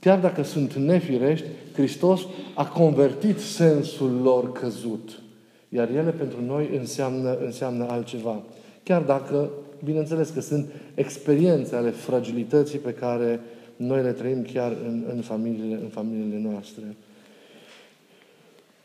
Chiar 0.00 0.18
dacă 0.18 0.42
sunt 0.42 0.74
nefirești, 0.74 1.46
Hristos 1.72 2.20
a 2.54 2.66
convertit 2.66 3.38
sensul 3.38 4.20
lor 4.22 4.52
căzut. 4.52 5.20
Iar 5.68 5.88
ele 5.90 6.10
pentru 6.10 6.38
noi 6.46 6.70
înseamnă, 6.78 7.38
înseamnă 7.44 7.86
altceva. 7.88 8.42
Chiar 8.82 9.02
dacă, 9.02 9.50
bineînțeles 9.84 10.30
că 10.30 10.40
sunt 10.40 10.66
experiențe 10.94 11.76
ale 11.76 11.90
fragilității 11.90 12.78
pe 12.78 12.92
care 12.92 13.40
noi 13.76 14.02
le 14.02 14.12
trăim 14.12 14.46
chiar 14.52 14.72
în, 14.86 15.04
în, 15.14 15.20
familiile, 15.20 15.74
în 15.82 15.88
familiile 15.88 16.48
noastre. 16.50 16.82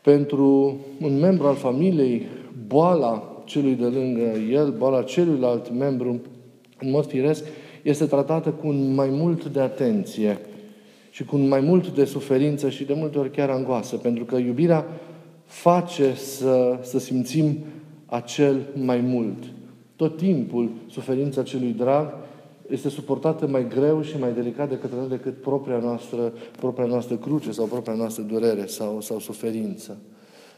Pentru 0.02 0.76
un 1.00 1.18
membru 1.18 1.46
al 1.46 1.54
familiei, 1.54 2.26
boala 2.66 3.42
celui 3.44 3.74
de 3.74 3.84
lângă 3.84 4.38
el, 4.50 4.74
boala 4.78 5.02
celuilalt 5.02 5.72
membru, 5.72 6.20
în 6.78 6.90
mod 6.90 7.06
firesc, 7.06 7.44
este 7.82 8.04
tratată 8.04 8.50
cu 8.50 8.66
un 8.66 8.94
mai 8.94 9.08
mult 9.10 9.44
de 9.44 9.60
atenție 9.60 10.38
și 11.10 11.24
cu 11.24 11.36
un 11.36 11.48
mai 11.48 11.60
mult 11.60 11.88
de 11.88 12.04
suferință 12.04 12.70
și 12.70 12.84
de 12.84 12.94
multe 12.94 13.18
ori 13.18 13.30
chiar 13.30 13.50
angoasă, 13.50 13.96
pentru 13.96 14.24
că 14.24 14.36
iubirea 14.36 14.86
face 15.44 16.14
să, 16.14 16.78
să 16.82 16.98
simțim 16.98 17.58
acel 18.06 18.66
mai 18.84 19.00
mult. 19.00 19.44
Tot 19.96 20.16
timpul 20.16 20.70
suferința 20.90 21.42
celui 21.42 21.72
drag 21.72 22.14
este 22.68 22.88
suportată 22.88 23.46
mai 23.46 23.68
greu 23.68 24.02
și 24.02 24.18
mai 24.18 24.32
delicat 24.32 24.68
decât, 24.68 24.90
decât 25.08 25.40
propria, 25.40 25.78
noastră, 25.78 26.32
propria 26.58 26.86
noastră 26.86 27.16
cruce 27.16 27.52
sau 27.52 27.66
propria 27.66 27.94
noastră 27.94 28.22
durere 28.22 28.66
sau, 28.66 29.00
sau 29.00 29.18
suferință. 29.18 29.96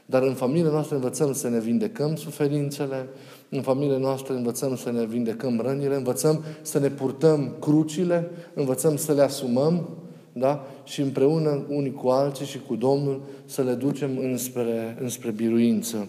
Dar 0.06 0.22
în 0.22 0.34
familie 0.34 0.70
noastră 0.70 0.94
învățăm 0.94 1.32
să 1.32 1.48
ne 1.48 1.60
vindecăm 1.60 2.16
suferințele, 2.16 3.08
în 3.48 3.62
familie 3.62 3.96
noastră 3.96 4.34
învățăm 4.34 4.76
să 4.76 4.90
ne 4.90 5.04
vindecăm 5.04 5.60
rănile, 5.60 5.94
învățăm 5.94 6.44
să 6.62 6.78
ne 6.78 6.88
purtăm 6.88 7.56
crucile, 7.60 8.30
învățăm 8.54 8.96
să 8.96 9.12
le 9.12 9.22
asumăm, 9.22 9.88
da? 10.32 10.66
Și 10.84 11.00
împreună 11.00 11.64
unii 11.68 11.92
cu 11.92 12.08
alții 12.08 12.46
și 12.46 12.60
cu 12.66 12.76
Domnul 12.76 13.22
să 13.44 13.62
le 13.62 13.72
ducem 13.72 14.18
înspre, 14.18 14.96
înspre 15.00 15.30
biruință. 15.30 16.08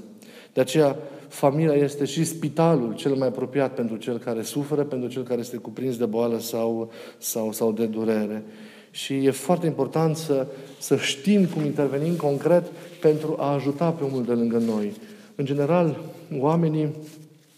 De 0.53 0.61
aceea, 0.61 0.97
familia 1.31 1.73
este 1.73 2.05
și 2.05 2.23
spitalul 2.23 2.93
cel 2.95 3.13
mai 3.13 3.27
apropiat 3.27 3.73
pentru 3.73 3.95
cel 3.95 4.17
care 4.17 4.41
suferă, 4.41 4.83
pentru 4.83 5.09
cel 5.09 5.23
care 5.23 5.39
este 5.39 5.57
cuprins 5.57 5.97
de 5.97 6.05
boală 6.05 6.39
sau, 6.39 6.91
sau, 7.17 7.51
sau 7.51 7.71
de 7.71 7.85
durere. 7.85 8.43
Și 8.91 9.13
e 9.13 9.31
foarte 9.31 9.65
important 9.65 10.15
să, 10.15 10.47
să 10.79 10.95
știm 10.95 11.45
cum 11.45 11.65
intervenim 11.65 12.15
concret 12.15 12.65
pentru 13.01 13.35
a 13.39 13.53
ajuta 13.53 13.89
pe 13.89 14.03
omul 14.03 14.23
de 14.23 14.31
lângă 14.31 14.57
noi. 14.57 14.93
În 15.35 15.45
general, 15.45 15.99
oamenii 16.39 16.95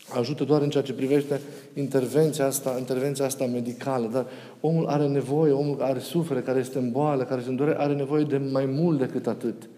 ajută 0.10 0.44
doar 0.44 0.62
în 0.62 0.70
ceea 0.70 0.84
ce 0.84 0.94
privește 0.94 1.42
intervenția 1.74 2.46
asta, 2.46 2.76
intervenția 2.80 3.26
asta 3.26 3.46
medicală, 3.46 4.10
dar 4.12 4.26
omul 4.62 4.86
are 4.86 5.08
nevoie, 5.08 5.52
omul 5.52 5.76
care 5.76 6.00
suferă, 6.00 6.40
care 6.40 6.60
este 6.60 6.78
în 6.78 6.92
boală, 6.92 7.24
care 7.24 7.42
se 7.42 7.50
îndure, 7.50 7.76
are 7.78 7.94
nevoie 7.94 8.24
de 8.24 8.42
mai 8.52 8.66
mult 8.66 9.00
decât 9.00 9.28
atât. 9.28 9.70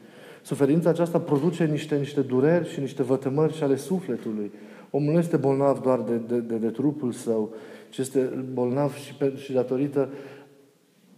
Suferința 0.45 0.89
aceasta 0.89 1.19
produce 1.19 1.65
niște, 1.65 1.95
niște 1.95 2.21
dureri 2.21 2.69
și 2.69 2.79
niște 2.79 3.03
vătămări 3.03 3.53
și 3.53 3.63
ale 3.63 3.75
sufletului. 3.75 4.51
Omul 4.89 5.13
nu 5.13 5.19
este 5.19 5.37
bolnav 5.37 5.81
doar 5.81 6.01
de, 6.01 6.15
de, 6.27 6.39
de, 6.39 6.55
de 6.55 6.69
trupul 6.69 7.11
său, 7.11 7.53
ci 7.89 7.97
este 7.97 8.19
bolnav 8.53 8.95
și, 8.95 9.13
pe, 9.13 9.33
și 9.35 9.53
datorită 9.53 10.09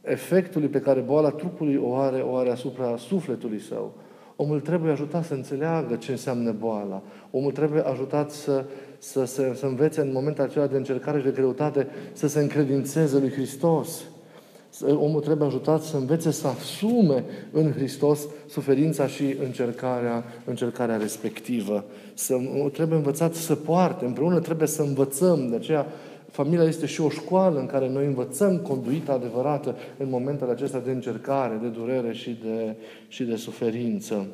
efectului 0.01 0.67
pe 0.67 0.79
care 0.79 0.99
boala 0.99 1.29
trupului 1.29 1.75
o 1.83 1.95
are, 1.95 2.21
o 2.21 2.35
are 2.35 2.49
asupra 2.49 2.97
sufletului 2.97 3.59
său. 3.59 3.93
Omul 4.35 4.59
trebuie 4.59 4.91
ajutat 4.91 5.25
să 5.25 5.33
înțeleagă 5.33 5.95
ce 5.95 6.11
înseamnă 6.11 6.51
boala. 6.51 7.03
Omul 7.31 7.51
trebuie 7.51 7.81
ajutat 7.81 8.31
să, 8.31 8.65
să, 8.97 9.25
să, 9.25 9.51
să 9.55 9.65
învețe 9.65 10.01
în 10.01 10.11
momentul 10.11 10.43
acela 10.43 10.67
de 10.67 10.77
încercare 10.77 11.17
și 11.17 11.25
de 11.25 11.31
greutate 11.31 11.87
să 12.13 12.27
se 12.27 12.39
încredințeze 12.39 13.19
lui 13.19 13.31
Hristos. 13.31 14.03
Omul 14.85 15.21
trebuie 15.21 15.47
ajutat 15.47 15.81
să 15.81 15.97
învețe 15.97 16.31
să 16.31 16.47
asume 16.47 17.23
în 17.51 17.71
Hristos 17.71 18.27
suferința 18.49 19.07
și 19.07 19.35
încercarea, 19.43 20.23
încercarea 20.45 20.97
respectivă. 20.97 21.85
Să, 22.13 22.35
trebuie 22.73 22.97
învățat 22.97 23.33
să 23.33 23.55
poarte, 23.55 24.05
împreună 24.05 24.39
trebuie 24.39 24.67
să 24.67 24.81
învățăm. 24.81 25.47
De 25.49 25.55
aceea 25.55 25.85
Familia 26.31 26.63
este 26.63 26.85
și 26.85 27.01
o 27.01 27.09
școală 27.09 27.59
în 27.59 27.65
care 27.65 27.89
noi 27.89 28.05
învățăm 28.05 28.57
conduita 28.57 29.13
adevărată 29.13 29.75
în 29.97 30.09
momentele 30.09 30.51
acestea 30.51 30.79
de 30.79 30.91
încercare, 30.91 31.59
de 31.61 31.67
durere 31.67 32.13
și 32.13 32.39
de, 32.43 32.75
și 33.07 33.23
de 33.23 33.35
suferință. 33.35 34.27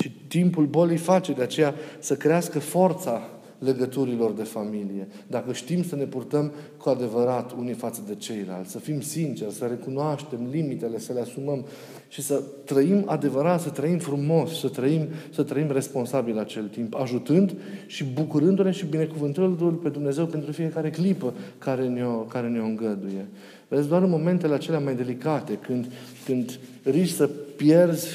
Și 0.00 0.10
timpul 0.28 0.66
bolii 0.66 0.96
face 0.96 1.32
de 1.32 1.42
aceea 1.42 1.74
să 1.98 2.16
crească 2.16 2.58
forța 2.58 3.22
legăturilor 3.58 4.32
de 4.32 4.42
familie. 4.42 5.08
Dacă 5.26 5.52
știm 5.52 5.82
să 5.82 5.96
ne 5.96 6.04
purtăm 6.04 6.52
cu 6.76 6.88
adevărat 6.88 7.52
unii 7.58 7.72
față 7.72 8.02
de 8.06 8.14
ceilalți, 8.14 8.70
să 8.70 8.78
fim 8.78 9.00
sinceri, 9.00 9.52
să 9.52 9.64
recunoaștem 9.64 10.48
limitele, 10.50 10.98
să 10.98 11.12
le 11.12 11.20
asumăm 11.20 11.66
și 12.08 12.22
să 12.22 12.42
trăim 12.64 13.02
adevărat, 13.06 13.60
să 13.60 13.68
trăim 13.68 13.98
frumos, 13.98 14.58
să 14.58 14.68
trăim, 14.68 15.06
să 15.30 15.42
trăim 15.42 15.70
responsabil 15.70 16.38
acel 16.38 16.68
timp, 16.68 16.94
ajutând 16.94 17.54
și 17.86 18.04
bucurându-ne 18.04 18.70
și 18.70 18.86
binecuvântându-L 18.86 19.72
pe 19.72 19.88
Dumnezeu 19.88 20.26
pentru 20.26 20.52
fiecare 20.52 20.90
clipă 20.90 21.34
care 21.58 21.88
ne-o, 21.88 22.16
care 22.16 22.48
ne-o 22.48 22.64
îngăduie. 22.64 23.26
Vezi, 23.68 23.88
doar 23.88 24.02
în 24.02 24.10
momentele 24.10 24.54
acelea 24.54 24.80
mai 24.80 24.94
delicate, 24.94 25.54
când, 25.54 25.86
când 26.24 26.58
riști 26.82 27.16
să 27.16 27.26
pierzi 27.56 28.08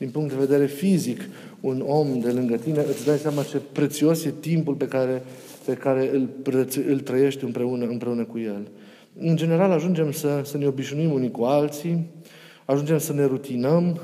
din 0.00 0.10
punct 0.10 0.30
de 0.30 0.38
vedere 0.38 0.66
fizic 0.66 1.20
un 1.60 1.84
om 1.86 2.20
de 2.20 2.30
lângă 2.30 2.56
tine, 2.56 2.84
îți 2.88 3.04
dai 3.04 3.16
seama 3.16 3.42
ce 3.42 3.60
prețios 3.72 4.24
e 4.24 4.34
timpul 4.40 4.74
pe 4.74 4.86
care, 4.86 5.22
pe 5.64 5.74
care 5.74 6.10
îl, 6.14 6.28
îl 6.88 7.00
trăiești 7.00 7.44
împreună, 7.44 7.86
împreună 7.86 8.24
cu 8.24 8.38
el. 8.38 8.68
În 9.18 9.36
general, 9.36 9.70
ajungem 9.70 10.12
să, 10.12 10.40
să 10.44 10.58
ne 10.58 10.66
obișnuim 10.66 11.12
unii 11.12 11.30
cu 11.30 11.42
alții, 11.42 12.06
ajungem 12.64 12.98
să 12.98 13.12
ne 13.12 13.24
rutinăm, 13.24 14.00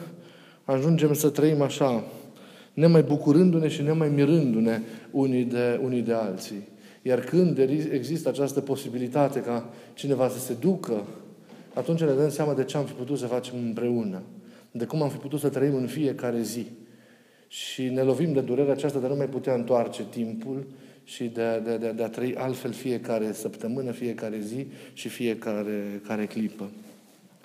ajungem 0.64 1.12
să 1.12 1.28
trăim 1.28 1.62
așa, 1.62 2.04
nemai 2.72 3.02
bucurându-ne 3.02 3.68
și 3.68 3.82
nemai 3.82 4.08
mirându-ne 4.08 4.80
unii 5.10 5.44
de, 5.44 5.80
unii 5.84 6.02
de 6.02 6.12
alții. 6.12 6.68
Iar 7.02 7.20
când 7.20 7.58
există 7.92 8.28
această 8.28 8.60
posibilitate 8.60 9.40
ca 9.40 9.68
cineva 9.94 10.28
să 10.28 10.38
se 10.38 10.56
ducă, 10.60 11.06
atunci 11.74 12.00
ne 12.00 12.12
dăm 12.12 12.30
seama 12.30 12.54
de 12.54 12.64
ce 12.64 12.76
am 12.76 12.84
fi 12.84 12.92
putut 12.92 13.18
să 13.18 13.26
facem 13.26 13.54
împreună, 13.66 14.22
de 14.76 14.84
cum 14.84 15.02
am 15.02 15.08
fi 15.08 15.16
putut 15.16 15.40
să 15.40 15.48
trăim 15.48 15.74
în 15.74 15.86
fiecare 15.86 16.42
zi. 16.42 16.66
Și 17.48 17.82
ne 17.82 18.02
lovim 18.02 18.32
de 18.32 18.40
durerea 18.40 18.72
aceasta 18.72 18.98
de 18.98 19.08
nu 19.08 19.14
mai 19.14 19.28
putea 19.28 19.54
întoarce 19.54 20.04
timpul 20.10 20.66
și 21.04 21.24
de, 21.24 21.62
de, 21.64 21.76
de, 21.76 21.92
de 21.96 22.02
a 22.02 22.08
trăi 22.08 22.34
altfel 22.36 22.72
fiecare 22.72 23.32
săptămână, 23.32 23.90
fiecare 23.90 24.38
zi 24.40 24.66
și 24.92 25.08
fiecare 25.08 26.00
care 26.06 26.26
clipă. 26.26 26.70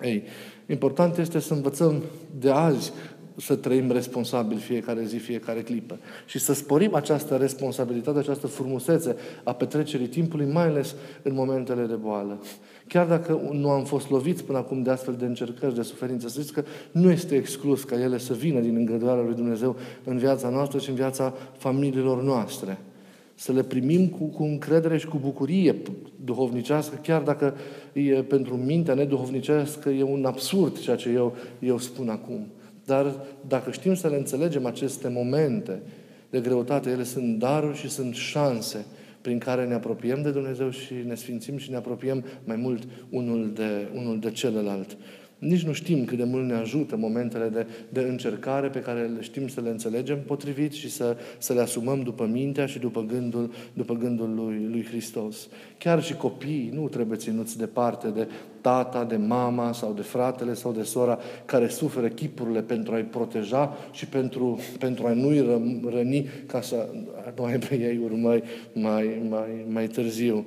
Ei, 0.02 0.22
important 0.66 1.18
este 1.18 1.38
să 1.38 1.54
învățăm 1.54 2.02
de 2.38 2.50
azi 2.50 2.92
să 3.36 3.54
trăim 3.56 3.90
responsabil 3.90 4.58
fiecare 4.58 5.04
zi, 5.04 5.16
fiecare 5.16 5.60
clipă. 5.60 5.98
Și 6.26 6.38
să 6.38 6.54
sporim 6.54 6.94
această 6.94 7.36
responsabilitate, 7.36 8.18
această 8.18 8.46
frumusețe 8.46 9.16
a 9.44 9.52
petrecerii 9.52 10.06
timpului, 10.06 10.46
mai 10.46 10.66
ales 10.66 10.94
în 11.22 11.34
momentele 11.34 11.86
de 11.86 11.94
boală. 11.94 12.42
Chiar 12.92 13.06
dacă 13.06 13.40
nu 13.52 13.70
am 13.70 13.84
fost 13.84 14.10
loviți 14.10 14.44
până 14.44 14.58
acum 14.58 14.82
de 14.82 14.90
astfel 14.90 15.14
de 15.18 15.24
încercări, 15.24 15.74
de 15.74 15.82
suferință, 15.82 16.28
să 16.28 16.40
știți 16.40 16.52
că 16.52 16.64
nu 16.90 17.10
este 17.10 17.34
exclus 17.34 17.84
ca 17.84 18.00
ele 18.00 18.18
să 18.18 18.34
vină 18.34 18.60
din 18.60 18.76
îngăduirea 18.76 19.22
lui 19.22 19.34
Dumnezeu 19.34 19.76
în 20.04 20.18
viața 20.18 20.48
noastră 20.48 20.78
și 20.78 20.88
în 20.88 20.94
viața 20.94 21.34
familiilor 21.56 22.22
noastre. 22.22 22.78
Să 23.34 23.52
le 23.52 23.62
primim 23.62 24.08
cu, 24.08 24.24
cu 24.24 24.42
încredere 24.42 24.98
și 24.98 25.06
cu 25.06 25.18
bucurie 25.18 25.76
duhovnicească, 26.24 26.98
chiar 27.02 27.22
dacă 27.22 27.54
e, 27.92 28.22
pentru 28.22 28.56
mintea 28.56 28.94
neduhovnicească 28.94 29.88
e 29.88 30.02
un 30.02 30.24
absurd 30.24 30.78
ceea 30.78 30.96
ce 30.96 31.10
eu, 31.10 31.36
eu 31.58 31.78
spun 31.78 32.08
acum. 32.08 32.46
Dar 32.84 33.14
dacă 33.48 33.70
știm 33.70 33.94
să 33.94 34.08
le 34.08 34.16
înțelegem 34.16 34.66
aceste 34.66 35.08
momente 35.08 35.82
de 36.30 36.40
greutate, 36.40 36.90
ele 36.90 37.04
sunt 37.04 37.38
daruri 37.38 37.76
și 37.76 37.88
sunt 37.88 38.14
șanse 38.14 38.86
prin 39.22 39.38
care 39.38 39.66
ne 39.66 39.74
apropiem 39.74 40.22
de 40.22 40.30
Dumnezeu 40.30 40.70
și 40.70 40.94
ne 40.94 41.14
sfințim 41.14 41.56
și 41.56 41.70
ne 41.70 41.76
apropiem 41.76 42.24
mai 42.44 42.56
mult 42.56 42.82
unul 43.10 43.52
de, 43.52 43.88
unul 43.94 44.18
de 44.18 44.30
celălalt. 44.30 44.96
Nici 45.42 45.62
nu 45.62 45.72
știm 45.72 46.04
cât 46.04 46.18
de 46.18 46.24
mult 46.24 46.46
ne 46.46 46.54
ajută 46.54 46.96
momentele 46.96 47.48
de, 47.48 47.66
de 47.88 48.00
încercare 48.00 48.68
pe 48.68 48.80
care 48.80 49.00
le 49.00 49.20
știm 49.20 49.48
să 49.48 49.60
le 49.60 49.68
înțelegem 49.68 50.18
potrivit 50.26 50.72
și 50.72 50.90
să, 50.90 51.16
să 51.38 51.52
le 51.52 51.60
asumăm 51.60 52.02
după 52.02 52.26
mintea 52.26 52.66
și 52.66 52.78
după 52.78 53.04
gândul, 53.04 53.52
după 53.72 53.94
gândul 53.94 54.34
lui, 54.34 54.66
lui 54.70 54.84
Hristos. 54.84 55.48
Chiar 55.78 56.02
și 56.02 56.14
copiii 56.14 56.70
nu 56.74 56.88
trebuie 56.88 57.18
ținuți 57.18 57.58
departe 57.58 58.08
de 58.08 58.28
tata, 58.60 59.04
de 59.04 59.16
mama 59.16 59.72
sau 59.72 59.92
de 59.92 60.02
fratele 60.02 60.54
sau 60.54 60.72
de 60.72 60.82
sora 60.82 61.18
care 61.44 61.68
suferă 61.68 62.08
chipurile 62.08 62.62
pentru 62.62 62.94
a-i 62.94 63.04
proteja 63.04 63.76
și 63.92 64.06
pentru, 64.06 64.58
pentru 64.78 65.06
a 65.06 65.12
nu-i 65.12 65.40
răni 65.90 66.28
ca 66.46 66.60
să 66.60 66.88
nu 67.36 67.44
aibă 67.44 67.74
ei 67.74 68.00
urmări 68.04 68.42
mai, 68.72 69.22
mai, 69.28 69.64
mai 69.68 69.86
târziu. 69.86 70.46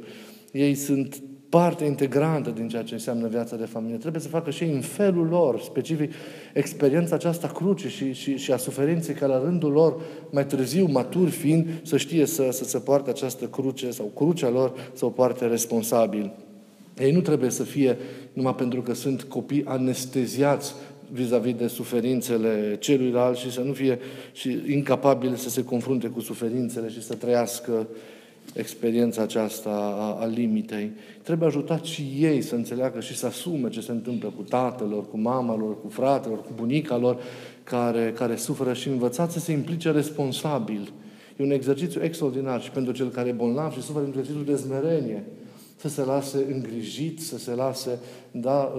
Ei 0.51 0.75
sunt 0.75 1.21
parte 1.55 1.85
integrantă 1.85 2.49
din 2.49 2.67
ceea 2.67 2.83
ce 2.83 2.93
înseamnă 2.93 3.27
viața 3.27 3.55
de 3.55 3.65
familie. 3.65 3.97
Trebuie 3.97 4.21
să 4.21 4.27
facă 4.27 4.49
și 4.49 4.63
ei 4.63 4.73
în 4.73 4.81
felul 4.81 5.27
lor, 5.27 5.59
specific, 5.61 6.11
experiența 6.53 7.15
aceasta 7.15 7.47
cruce 7.47 7.89
și, 7.89 8.13
și, 8.13 8.37
și 8.37 8.51
a 8.51 8.57
suferinței, 8.57 9.13
ca 9.13 9.25
la 9.25 9.39
rândul 9.39 9.71
lor, 9.71 10.01
mai 10.31 10.45
târziu, 10.45 10.87
matur 10.91 11.29
fiind, 11.29 11.67
să 11.83 11.97
știe 11.97 12.25
să, 12.25 12.47
să 12.51 12.63
se 12.63 12.77
poarte 12.77 13.09
această 13.09 13.45
cruce 13.45 13.91
sau 13.91 14.11
crucea 14.15 14.49
lor 14.49 14.73
să 14.93 15.05
o 15.05 15.09
poarte 15.09 15.45
responsabil. 15.45 16.33
Ei 16.99 17.11
nu 17.11 17.21
trebuie 17.21 17.49
să 17.49 17.63
fie 17.63 17.97
numai 18.33 18.55
pentru 18.55 18.81
că 18.81 18.93
sunt 18.93 19.23
copii 19.23 19.65
anesteziați 19.65 20.73
vis-a-vis 21.11 21.55
de 21.55 21.67
suferințele 21.67 22.77
celuilalt 22.79 23.37
și 23.37 23.51
să 23.51 23.61
nu 23.61 23.73
fie 23.73 23.99
și 24.31 24.61
incapabili 24.67 25.37
să 25.37 25.49
se 25.49 25.63
confrunte 25.63 26.07
cu 26.07 26.19
suferințele 26.19 26.89
și 26.89 27.03
să 27.03 27.13
trăiască 27.13 27.87
experiența 28.53 29.21
aceasta 29.21 29.69
a, 29.69 30.23
a 30.23 30.25
limitei. 30.25 30.91
Trebuie 31.21 31.47
ajutat 31.47 31.83
și 31.83 32.01
ei 32.19 32.41
să 32.41 32.55
înțeleagă 32.55 32.99
și 32.99 33.15
să 33.15 33.25
asume 33.25 33.69
ce 33.69 33.81
se 33.81 33.91
întâmplă 33.91 34.33
cu 34.35 34.41
tatăl 34.41 34.87
lor, 34.87 35.09
cu 35.09 35.17
mama 35.17 35.55
lor, 35.55 35.81
cu 35.81 35.89
fratele 35.89 36.33
lor, 36.33 36.43
cu 36.43 36.51
bunica 36.55 36.97
lor, 36.97 37.17
care, 37.63 38.13
care 38.15 38.35
suferă 38.35 38.73
și 38.73 38.87
învățat 38.87 39.31
să 39.31 39.39
se 39.39 39.51
implice 39.51 39.91
responsabil. 39.91 40.91
E 41.37 41.43
un 41.43 41.51
exercițiu 41.51 42.03
extraordinar 42.03 42.61
și 42.61 42.69
pentru 42.69 42.93
cel 42.93 43.09
care 43.09 43.29
e 43.29 43.31
bolnav 43.31 43.73
și 43.73 43.81
suferă 43.81 44.03
un 44.03 44.09
exercițiu 44.09 44.41
de 44.41 44.55
smerenie. 44.55 45.23
Să 45.75 45.87
se 45.87 46.01
lase 46.01 46.45
îngrijit, 46.51 47.21
să 47.21 47.37
se 47.37 47.51
lase 47.51 47.99
da, 48.31 48.73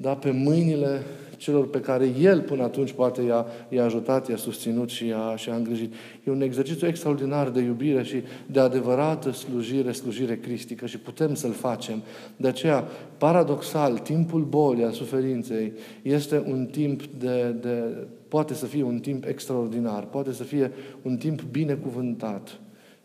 uh, 0.00 0.06
da, 0.06 0.14
pe 0.14 0.30
mâinile 0.30 1.02
celor 1.36 1.68
pe 1.68 1.80
care 1.80 2.12
El 2.20 2.40
până 2.40 2.62
atunci 2.62 2.92
poate 2.92 3.22
i-a, 3.22 3.46
i-a 3.68 3.84
ajutat, 3.84 4.28
i-a 4.28 4.36
susținut 4.36 4.90
și 4.90 5.06
i-a, 5.06 5.36
și 5.36 5.50
a 5.50 5.54
îngrijit. 5.54 5.94
E 6.24 6.30
un 6.30 6.40
exercițiu 6.40 6.86
extraordinar 6.86 7.48
de 7.50 7.60
iubire 7.60 8.02
și 8.02 8.22
de 8.46 8.60
adevărată 8.60 9.30
slujire, 9.30 9.92
slujire 9.92 10.36
cristică 10.36 10.86
și 10.86 10.98
putem 10.98 11.34
să-l 11.34 11.52
facem. 11.52 12.02
De 12.36 12.48
aceea, 12.48 12.88
paradoxal, 13.18 13.98
timpul 13.98 14.42
bolii, 14.42 14.84
a 14.84 14.90
suferinței, 14.90 15.72
este 16.02 16.44
un 16.46 16.66
timp 16.70 17.02
de, 17.04 17.56
de 17.60 17.82
poate 18.28 18.54
să 18.54 18.66
fie 18.66 18.82
un 18.82 18.98
timp 18.98 19.24
extraordinar, 19.24 20.04
poate 20.04 20.32
să 20.32 20.42
fie 20.42 20.70
un 21.02 21.16
timp 21.16 21.42
binecuvântat. 21.42 22.60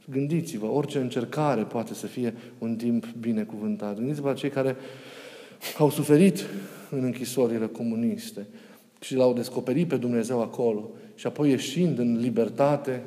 Gândiți-vă, 0.09 0.65
orice 0.65 0.97
încercare 0.97 1.61
poate 1.61 1.93
să 1.93 2.07
fie 2.07 2.33
un 2.57 2.75
timp 2.75 3.05
binecuvântat. 3.19 3.95
Gândiți-vă 3.95 4.27
la 4.27 4.33
cei 4.33 4.49
care 4.49 4.75
au 5.77 5.89
suferit 5.89 6.45
în 6.97 7.03
închisorile 7.03 7.67
comuniste 7.67 8.47
și 8.99 9.15
l-au 9.15 9.33
descoperit 9.33 9.87
pe 9.87 9.97
Dumnezeu 9.97 10.41
acolo 10.41 10.89
și 11.15 11.27
apoi 11.27 11.49
ieșind 11.49 11.99
în 11.99 12.17
libertate, 12.19 13.03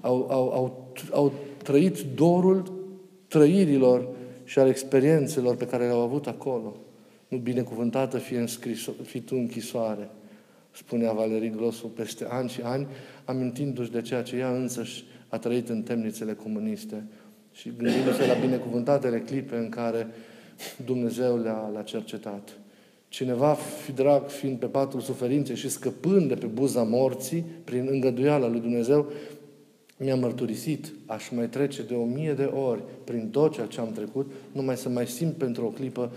au, 0.00 0.26
au, 0.30 0.52
au, 0.52 0.94
au 1.12 1.32
trăit 1.62 2.00
dorul 2.00 2.72
trăirilor 3.28 4.08
și 4.44 4.58
al 4.58 4.68
experiențelor 4.68 5.56
pe 5.56 5.66
care 5.66 5.84
le-au 5.84 6.00
avut 6.00 6.26
acolo. 6.26 6.76
Nu 7.28 7.38
binecuvântată 7.38 8.18
fie, 8.18 8.38
înscris, 8.38 8.90
fie 9.02 9.20
tu 9.20 9.34
închisoare, 9.36 10.10
spunea 10.72 11.12
Valerii 11.12 11.50
Glosu 11.50 11.86
peste 11.86 12.26
ani 12.28 12.48
și 12.48 12.60
ani, 12.60 12.86
amintindu-și 13.24 13.90
de 13.90 14.02
ceea 14.02 14.22
ce 14.22 14.36
ea 14.36 14.50
însăși 14.50 15.04
a 15.28 15.38
trăit 15.38 15.68
în 15.68 15.82
temnițele 15.82 16.34
comuniste 16.34 17.04
și 17.52 17.72
gândindu-se 17.76 18.26
la 18.26 18.34
binecuvântatele 18.34 19.20
clipe 19.20 19.56
în 19.56 19.68
care 19.68 20.06
Dumnezeu 20.84 21.36
le-a, 21.36 21.70
le 21.72 21.82
cercetat. 21.84 22.58
Cineva, 23.08 23.52
fi 23.54 23.92
drag, 23.92 24.28
fiind 24.28 24.58
pe 24.58 24.66
patul 24.66 25.00
suferinței 25.00 25.56
și 25.56 25.70
scăpând 25.70 26.28
de 26.28 26.34
pe 26.34 26.46
buza 26.46 26.82
morții, 26.82 27.44
prin 27.64 27.88
îngăduiala 27.90 28.48
lui 28.48 28.60
Dumnezeu, 28.60 29.06
mi-a 29.98 30.16
mărturisit, 30.16 30.92
aș 31.06 31.28
mai 31.28 31.48
trece 31.48 31.82
de 31.82 31.94
o 31.94 32.04
mie 32.04 32.32
de 32.32 32.44
ori 32.44 32.82
prin 33.04 33.28
tot 33.30 33.52
ceea 33.52 33.66
ce 33.66 33.80
am 33.80 33.92
trecut, 33.92 34.30
numai 34.52 34.76
să 34.76 34.88
mai 34.88 35.06
simt 35.06 35.34
pentru 35.34 35.64
o 35.64 35.68
clipă 35.68 36.12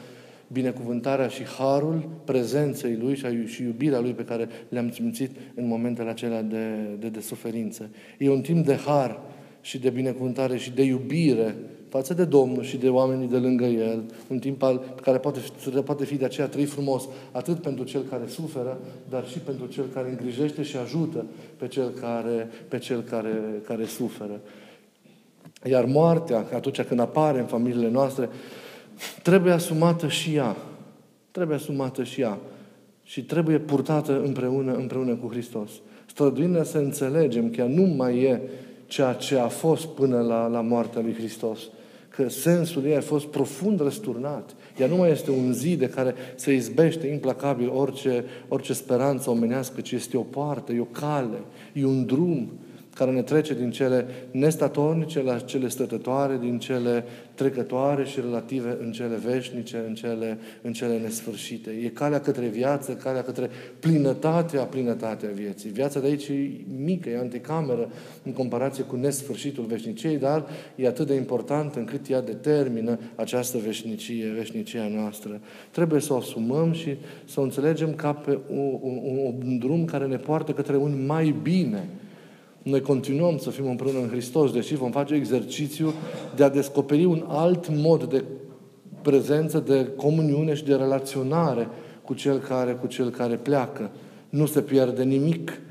binecuvântarea 0.47 1.27
și 1.27 1.43
harul 1.43 2.09
prezenței 2.25 2.95
Lui 2.95 3.15
și 3.45 3.63
iubirea 3.63 3.99
Lui 3.99 4.11
pe 4.11 4.23
care 4.23 4.47
le-am 4.69 4.91
simțit 4.91 5.31
în 5.55 5.67
momentele 5.67 6.09
acelea 6.09 6.41
de, 6.41 6.75
de, 6.99 7.09
de 7.09 7.19
suferință. 7.19 7.89
E 8.17 8.29
un 8.29 8.41
timp 8.41 8.65
de 8.65 8.75
har 8.75 9.19
și 9.61 9.79
de 9.79 9.89
binecuvântare 9.89 10.57
și 10.57 10.71
de 10.71 10.83
iubire 10.83 11.55
față 11.91 12.13
de 12.13 12.25
Domnul 12.25 12.63
și 12.63 12.77
de 12.77 12.89
oamenii 12.89 13.27
de 13.27 13.37
lângă 13.37 13.65
El, 13.65 14.03
un 14.27 14.39
timp 14.39 14.63
al, 14.63 14.95
care 15.01 15.17
poate, 15.17 15.39
poate 15.85 16.05
fi 16.05 16.15
de 16.15 16.25
aceea 16.25 16.47
trăit 16.47 16.69
frumos, 16.69 17.07
atât 17.31 17.61
pentru 17.61 17.83
cel 17.83 18.01
care 18.09 18.27
suferă, 18.27 18.79
dar 19.09 19.27
și 19.27 19.39
pentru 19.39 19.65
cel 19.65 19.85
care 19.93 20.09
îngrijește 20.09 20.63
și 20.63 20.77
ajută 20.77 21.25
pe 21.57 21.67
cel 21.67 21.89
care, 21.89 22.49
pe 22.67 22.77
cel 22.77 23.01
care, 23.01 23.61
care 23.65 23.85
suferă. 23.85 24.39
Iar 25.63 25.85
moartea, 25.85 26.45
atunci 26.53 26.81
când 26.81 26.99
apare 26.99 27.39
în 27.39 27.45
familiile 27.45 27.89
noastre, 27.89 28.29
trebuie 29.23 29.53
asumată 29.53 30.07
și 30.07 30.35
ea. 30.35 30.55
Trebuie 31.31 31.55
asumată 31.55 32.03
și 32.03 32.21
ea. 32.21 32.37
Și 33.03 33.23
trebuie 33.23 33.59
purtată 33.59 34.21
împreună, 34.23 34.73
împreună 34.73 35.15
cu 35.15 35.27
Hristos. 35.27 35.71
Străduind 36.05 36.65
să 36.65 36.77
înțelegem 36.77 37.49
că 37.49 37.61
ea 37.61 37.67
nu 37.67 37.83
mai 37.83 38.21
e 38.21 38.41
ceea 38.87 39.13
ce 39.13 39.37
a 39.37 39.47
fost 39.47 39.85
până 39.85 40.21
la, 40.21 40.47
la 40.47 40.61
moartea 40.61 41.01
lui 41.01 41.13
Hristos 41.13 41.59
că 42.21 42.29
sensul 42.29 42.85
ei 42.85 42.95
a 42.95 43.01
fost 43.01 43.25
profund 43.25 43.81
răsturnat. 43.81 44.55
Ea 44.77 44.87
nu 44.87 44.95
mai 44.95 45.11
este 45.11 45.31
un 45.31 45.53
zid 45.53 45.79
de 45.79 45.89
care 45.89 46.15
se 46.35 46.53
izbește 46.53 47.07
implacabil 47.07 47.71
orice, 47.73 48.25
orice 48.47 48.73
speranță 48.73 49.29
omenească, 49.29 49.81
ci 49.81 49.91
este 49.91 50.17
o 50.17 50.21
poartă, 50.21 50.71
e 50.71 50.79
o 50.79 50.83
cale, 50.83 51.41
e 51.73 51.85
un 51.85 52.05
drum 52.05 52.49
care 52.95 53.11
ne 53.11 53.21
trece 53.21 53.53
din 53.53 53.71
cele 53.71 54.05
nestatornice 54.31 55.21
la 55.21 55.39
cele 55.39 55.67
stătătoare, 55.67 56.37
din 56.41 56.59
cele 56.59 57.03
trecătoare 57.33 58.05
și 58.05 58.19
relative 58.19 58.77
în 58.81 58.91
cele 58.91 59.15
veșnice, 59.25 59.83
în 59.87 59.93
cele, 59.93 60.37
în 60.61 60.73
cele 60.73 60.97
nesfârșite. 60.97 61.69
E 61.83 61.87
calea 61.87 62.19
către 62.19 62.47
viață, 62.47 62.91
calea 62.91 63.21
către 63.21 63.49
plinătatea, 63.79 64.63
plinătatea 64.63 65.29
vieții. 65.33 65.69
Viața 65.69 65.99
de 65.99 66.07
aici 66.07 66.27
e 66.27 66.49
mică, 66.77 67.09
e 67.09 67.17
anticameră 67.17 67.89
în 68.23 68.31
comparație 68.31 68.83
cu 68.83 68.95
nesfârșitul 68.95 69.63
veșniciei, 69.63 70.17
dar 70.17 70.45
e 70.75 70.87
atât 70.87 71.07
de 71.07 71.13
importantă 71.13 71.79
încât 71.79 72.09
ea 72.09 72.21
determină 72.21 72.99
această 73.15 73.57
veșnicie, 73.57 74.33
veșnicia 74.37 74.87
noastră. 74.87 75.39
Trebuie 75.71 76.01
să 76.01 76.13
o 76.13 76.17
asumăm 76.17 76.71
și 76.71 76.97
să 77.25 77.39
o 77.39 77.43
înțelegem 77.43 77.93
ca 77.93 78.13
pe 78.13 78.39
un, 78.49 78.77
un, 78.81 79.33
un 79.45 79.57
drum 79.57 79.85
care 79.85 80.05
ne 80.05 80.17
poartă 80.17 80.51
către 80.51 80.77
un 80.77 81.05
mai 81.05 81.35
bine, 81.41 81.87
noi 82.63 82.81
continuăm 82.81 83.37
să 83.37 83.49
fim 83.49 83.69
împreună 83.69 83.99
în 83.99 84.07
Hristos, 84.07 84.51
deși 84.51 84.75
vom 84.75 84.91
face 84.91 85.13
exercițiu 85.13 85.93
de 86.35 86.43
a 86.43 86.49
descoperi 86.49 87.05
un 87.05 87.25
alt 87.27 87.67
mod 87.69 88.03
de 88.03 88.23
prezență, 89.01 89.59
de 89.59 89.87
comuniune 89.95 90.53
și 90.53 90.63
de 90.63 90.75
relaționare 90.75 91.67
cu 92.03 92.13
cel 92.13 92.37
care, 92.37 92.71
cu 92.71 92.87
cel 92.87 93.09
care 93.09 93.35
pleacă. 93.35 93.91
Nu 94.29 94.45
se 94.45 94.61
pierde 94.61 95.03
nimic 95.03 95.61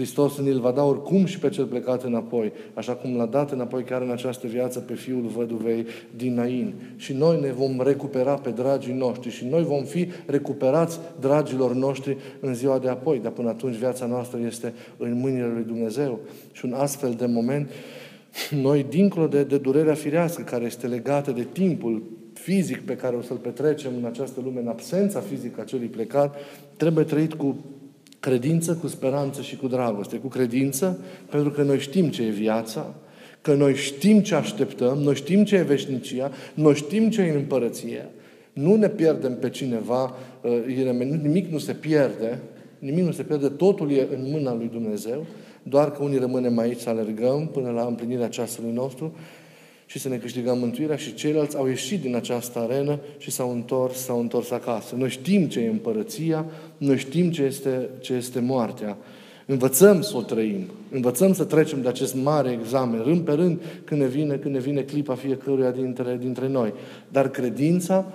Hristos 0.00 0.36
îl 0.36 0.60
va 0.60 0.70
da 0.70 0.84
oricum 0.84 1.24
și 1.24 1.38
pe 1.38 1.48
cel 1.48 1.64
plecat 1.64 2.02
înapoi, 2.02 2.52
așa 2.74 2.92
cum 2.92 3.16
l-a 3.16 3.26
dat 3.26 3.52
înapoi 3.52 3.82
chiar 3.82 4.02
în 4.02 4.10
această 4.10 4.46
viață 4.46 4.78
pe 4.78 4.94
fiul 4.94 5.26
văduvei 5.36 5.86
din 6.16 6.34
Nain. 6.34 6.74
Și 6.96 7.12
noi 7.12 7.40
ne 7.40 7.52
vom 7.52 7.80
recupera 7.82 8.34
pe 8.34 8.50
dragii 8.50 8.92
noștri 8.92 9.30
și 9.30 9.46
noi 9.46 9.62
vom 9.62 9.84
fi 9.84 10.08
recuperați 10.26 10.98
dragilor 11.20 11.74
noștri 11.74 12.16
în 12.40 12.54
ziua 12.54 12.78
de 12.78 12.88
apoi. 12.88 13.18
Dar 13.18 13.32
până 13.32 13.48
atunci 13.48 13.74
viața 13.74 14.06
noastră 14.06 14.38
este 14.46 14.74
în 14.96 15.18
mâinile 15.18 15.50
lui 15.54 15.64
Dumnezeu. 15.64 16.18
Și 16.52 16.64
un 16.64 16.72
astfel 16.72 17.14
de 17.18 17.26
moment, 17.26 17.70
noi, 18.50 18.86
dincolo 18.88 19.26
de, 19.26 19.42
de 19.42 19.58
durerea 19.58 19.94
firească 19.94 20.42
care 20.42 20.64
este 20.64 20.86
legată 20.86 21.30
de 21.30 21.46
timpul 21.52 22.02
fizic 22.32 22.80
pe 22.80 22.96
care 22.96 23.16
o 23.16 23.22
să-l 23.22 23.36
petrecem 23.36 23.92
în 23.98 24.04
această 24.04 24.40
lume, 24.44 24.60
în 24.60 24.68
absența 24.68 25.20
fizică 25.20 25.60
a 25.60 25.64
celui 25.64 25.86
plecat, 25.86 26.36
trebuie 26.76 27.04
trăit 27.04 27.34
cu 27.34 27.56
credință, 28.20 28.74
cu 28.74 28.86
speranță 28.86 29.42
și 29.42 29.56
cu 29.56 29.66
dragoste. 29.66 30.16
Cu 30.16 30.28
credință, 30.28 30.98
pentru 31.30 31.50
că 31.50 31.62
noi 31.62 31.78
știm 31.78 32.08
ce 32.08 32.22
e 32.22 32.30
viața, 32.30 32.94
că 33.40 33.54
noi 33.54 33.74
știm 33.74 34.20
ce 34.20 34.34
așteptăm, 34.34 34.98
noi 34.98 35.14
știm 35.14 35.44
ce 35.44 35.56
e 35.56 35.62
veșnicia, 35.62 36.30
noi 36.54 36.74
știm 36.74 37.10
ce 37.10 37.20
e 37.20 37.34
împărăție. 37.34 38.08
Nu 38.52 38.76
ne 38.76 38.88
pierdem 38.88 39.36
pe 39.38 39.50
cineva, 39.50 40.14
uh, 40.42 41.06
nimic 41.22 41.50
nu 41.50 41.58
se 41.58 41.72
pierde, 41.72 42.38
nimic 42.78 43.04
nu 43.04 43.12
se 43.12 43.22
pierde, 43.22 43.48
totul 43.48 43.92
e 43.92 44.08
în 44.14 44.30
mâna 44.30 44.54
lui 44.54 44.68
Dumnezeu, 44.72 45.26
doar 45.62 45.92
că 45.92 46.02
unii 46.02 46.18
rămânem 46.18 46.58
aici 46.58 46.78
să 46.78 46.88
alergăm 46.88 47.48
până 47.52 47.70
la 47.70 47.84
împlinirea 47.84 48.28
ceasului 48.28 48.72
nostru 48.72 49.14
și 49.90 49.98
să 49.98 50.08
ne 50.08 50.16
câștigăm 50.16 50.58
mântuirea 50.58 50.96
și 50.96 51.14
ceilalți 51.14 51.56
au 51.56 51.66
ieșit 51.66 52.00
din 52.00 52.14
această 52.14 52.58
arenă 52.58 52.98
și 53.18 53.30
s-au 53.30 53.52
întors, 53.52 53.98
s-au 53.98 54.20
întors 54.20 54.50
acasă. 54.50 54.94
Noi 54.94 55.08
știm 55.08 55.46
ce 55.46 55.60
e 55.60 55.68
împărăția, 55.68 56.46
noi 56.76 56.98
știm 56.98 57.30
ce 57.30 57.42
este, 57.42 57.88
ce 58.00 58.12
este 58.12 58.40
moartea. 58.40 58.96
Învățăm 59.46 60.00
să 60.00 60.16
o 60.16 60.22
trăim. 60.22 60.64
Învățăm 60.90 61.32
să 61.32 61.44
trecem 61.44 61.82
de 61.82 61.88
acest 61.88 62.14
mare 62.14 62.58
examen, 62.60 63.02
rând 63.02 63.20
pe 63.20 63.32
rând, 63.32 63.60
când 63.84 64.00
ne 64.00 64.06
vine, 64.06 64.34
când 64.34 64.54
ne 64.54 64.60
vine 64.60 64.80
clipa 64.80 65.14
fiecăruia 65.14 65.70
dintre, 65.70 66.16
dintre 66.20 66.48
noi. 66.48 66.72
Dar 67.08 67.30
credința 67.30 68.12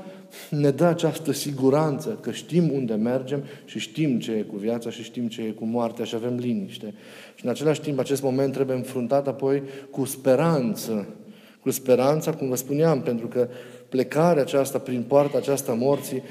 ne 0.49 0.69
dă 0.69 0.85
această 0.85 1.31
siguranță 1.31 2.17
că 2.21 2.31
știm 2.31 2.71
unde 2.73 2.93
mergem 2.93 3.43
și 3.65 3.79
știm 3.79 4.19
ce 4.19 4.31
e 4.31 4.41
cu 4.41 4.55
viața 4.55 4.89
și 4.89 5.03
știm 5.03 5.27
ce 5.27 5.41
e 5.41 5.49
cu 5.49 5.65
moartea 5.65 6.05
și 6.05 6.15
avem 6.15 6.35
liniște. 6.35 6.93
Și 7.35 7.45
în 7.45 7.49
același 7.49 7.81
timp 7.81 7.99
acest 7.99 8.21
moment 8.21 8.53
trebuie 8.53 8.75
înfruntat 8.75 9.27
apoi 9.27 9.63
cu 9.89 10.05
speranță 10.05 11.07
cu 11.65 11.71
speranța, 11.71 12.31
cum 12.33 12.49
vă 12.49 12.55
spuneam, 12.55 13.01
pentru 13.01 13.27
că 13.27 13.47
plecarea 13.89 14.41
aceasta 14.41 14.77
prin 14.77 15.03
poarta 15.07 15.37
aceasta 15.37 15.73
morții 15.73 16.23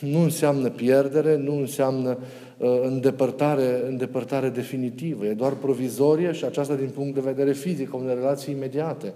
nu 0.00 0.22
înseamnă 0.22 0.70
pierdere, 0.70 1.36
nu 1.36 1.58
înseamnă 1.58 2.18
uh, 2.56 2.80
îndepărtare, 2.82 3.82
îndepărtare 3.86 4.48
definitivă. 4.48 5.26
E 5.26 5.32
doar 5.32 5.52
provizorie 5.52 6.32
și 6.32 6.44
aceasta 6.44 6.74
din 6.74 6.88
punct 6.88 7.14
de 7.14 7.20
vedere 7.20 7.52
fizic, 7.52 7.94
unei 7.94 8.14
relații 8.14 8.54
imediate. 8.54 9.12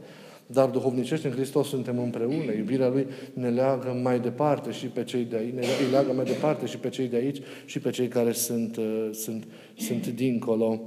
Dar 0.47 0.69
duhovnicește 0.69 1.27
în 1.29 1.35
Hristos 1.35 1.69
suntem 1.69 1.99
împreună. 1.99 2.53
Iubirea 2.57 2.89
Lui 2.89 3.07
ne 3.33 3.49
leagă 3.49 4.01
mai 4.03 4.21
departe 4.21 4.71
și 4.71 4.87
pe 4.87 5.05
cei 5.05 5.25
de 5.25 5.37
aici, 5.37 5.55
ne 5.55 5.62
leagă 5.91 6.12
mai 6.12 6.25
departe 6.25 6.67
și 6.67 6.79
pe 6.79 6.89
cei 6.89 7.09
de 7.09 7.17
aici 7.17 7.39
și 7.65 7.79
pe 7.79 7.91
cei 7.91 8.09
care 8.09 8.33
sunt, 8.33 8.77
uh, 8.77 9.09
sunt, 9.12 9.45
sunt 9.77 10.07
dincolo. 10.07 10.81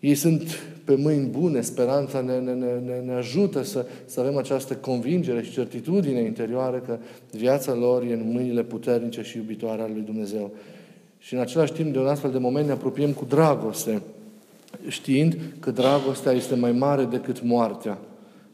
Ei 0.00 0.14
sunt 0.14 0.42
pe 0.84 0.94
mâini 0.96 1.26
bune, 1.26 1.60
speranța 1.60 2.20
ne, 2.20 2.38
ne, 2.38 2.52
ne, 2.52 3.00
ne 3.04 3.12
ajută 3.12 3.62
să, 3.62 3.86
să 4.04 4.20
avem 4.20 4.36
această 4.36 4.74
convingere 4.74 5.42
și 5.42 5.52
certitudine 5.52 6.20
interioară 6.20 6.76
că 6.86 6.98
viața 7.30 7.74
lor 7.74 8.02
e 8.02 8.12
în 8.12 8.30
mâinile 8.32 8.62
puternice 8.62 9.22
și 9.22 9.36
iubitoare 9.36 9.82
ale 9.82 9.92
lui 9.92 10.02
Dumnezeu. 10.02 10.50
Și 11.18 11.34
în 11.34 11.40
același 11.40 11.72
timp, 11.72 11.92
de 11.92 11.98
un 11.98 12.06
astfel 12.06 12.30
de 12.30 12.38
moment, 12.38 12.66
ne 12.66 12.72
apropiem 12.72 13.12
cu 13.12 13.24
dragoste, 13.28 14.02
știind 14.88 15.36
că 15.60 15.70
dragostea 15.70 16.32
este 16.32 16.54
mai 16.54 16.72
mare 16.72 17.04
decât 17.04 17.42
moartea. 17.42 17.98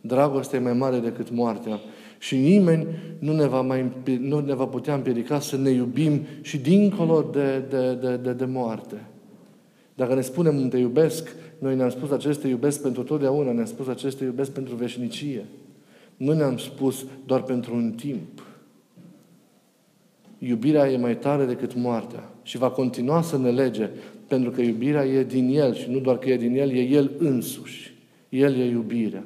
Dragostea 0.01 0.59
e 0.59 0.63
mai 0.63 0.73
mare 0.73 0.99
decât 0.99 1.31
moartea. 1.31 1.81
Și 2.19 2.37
nimeni 2.37 2.87
nu 3.19 3.33
ne 3.33 3.47
va, 3.47 3.61
mai, 3.61 3.93
nu 4.21 4.41
ne 4.41 4.55
va 4.55 4.67
putea 4.67 4.95
împiedica 4.95 5.41
să 5.41 5.57
ne 5.57 5.71
iubim 5.71 6.21
și 6.41 6.59
dincolo 6.59 7.31
de, 7.33 7.63
de, 7.71 7.95
de, 7.95 8.17
de, 8.17 8.33
de 8.33 8.45
moarte. 8.45 8.97
Dacă 9.97 10.15
ne 10.15 10.21
spunem 10.21 10.69
te 10.69 10.79
iubesc, 10.79 11.35
noi 11.59 11.77
ne-am 11.77 11.91
spus 11.91 12.11
aceste 12.11 12.49
iubesc 12.49 12.83
pentru 12.83 13.03
totdeauna, 13.03 13.53
ne-am 13.53 13.67
spus 13.67 13.87
aceste 13.87 14.25
iubesc 14.25 14.51
pentru 14.51 14.75
veșnicie. 14.75 15.45
Nu 16.17 16.33
ne-am 16.33 16.57
spus 16.57 17.07
doar 17.27 17.43
pentru 17.43 17.75
un 17.75 17.93
timp. 17.93 18.43
Iubirea 20.39 20.91
e 20.91 20.97
mai 20.97 21.19
tare 21.19 21.45
decât 21.45 21.75
moartea 21.75 22.33
și 22.43 22.59
va 22.59 22.71
continua 22.71 23.23
să 23.23 23.39
ne 23.39 23.51
lege, 23.51 23.91
pentru 24.29 24.51
că 24.51 24.61
iubirea 24.61 25.07
e 25.07 25.25
din 25.25 25.49
El 25.49 25.75
și 25.75 25.91
nu 25.91 25.99
doar 25.99 26.19
că 26.19 26.29
e 26.29 26.37
din 26.37 26.57
El, 26.57 26.71
e 26.71 26.81
El 26.81 27.11
însuși. 27.19 27.95
El 28.29 28.55
e 28.55 28.65
iubirea. 28.65 29.25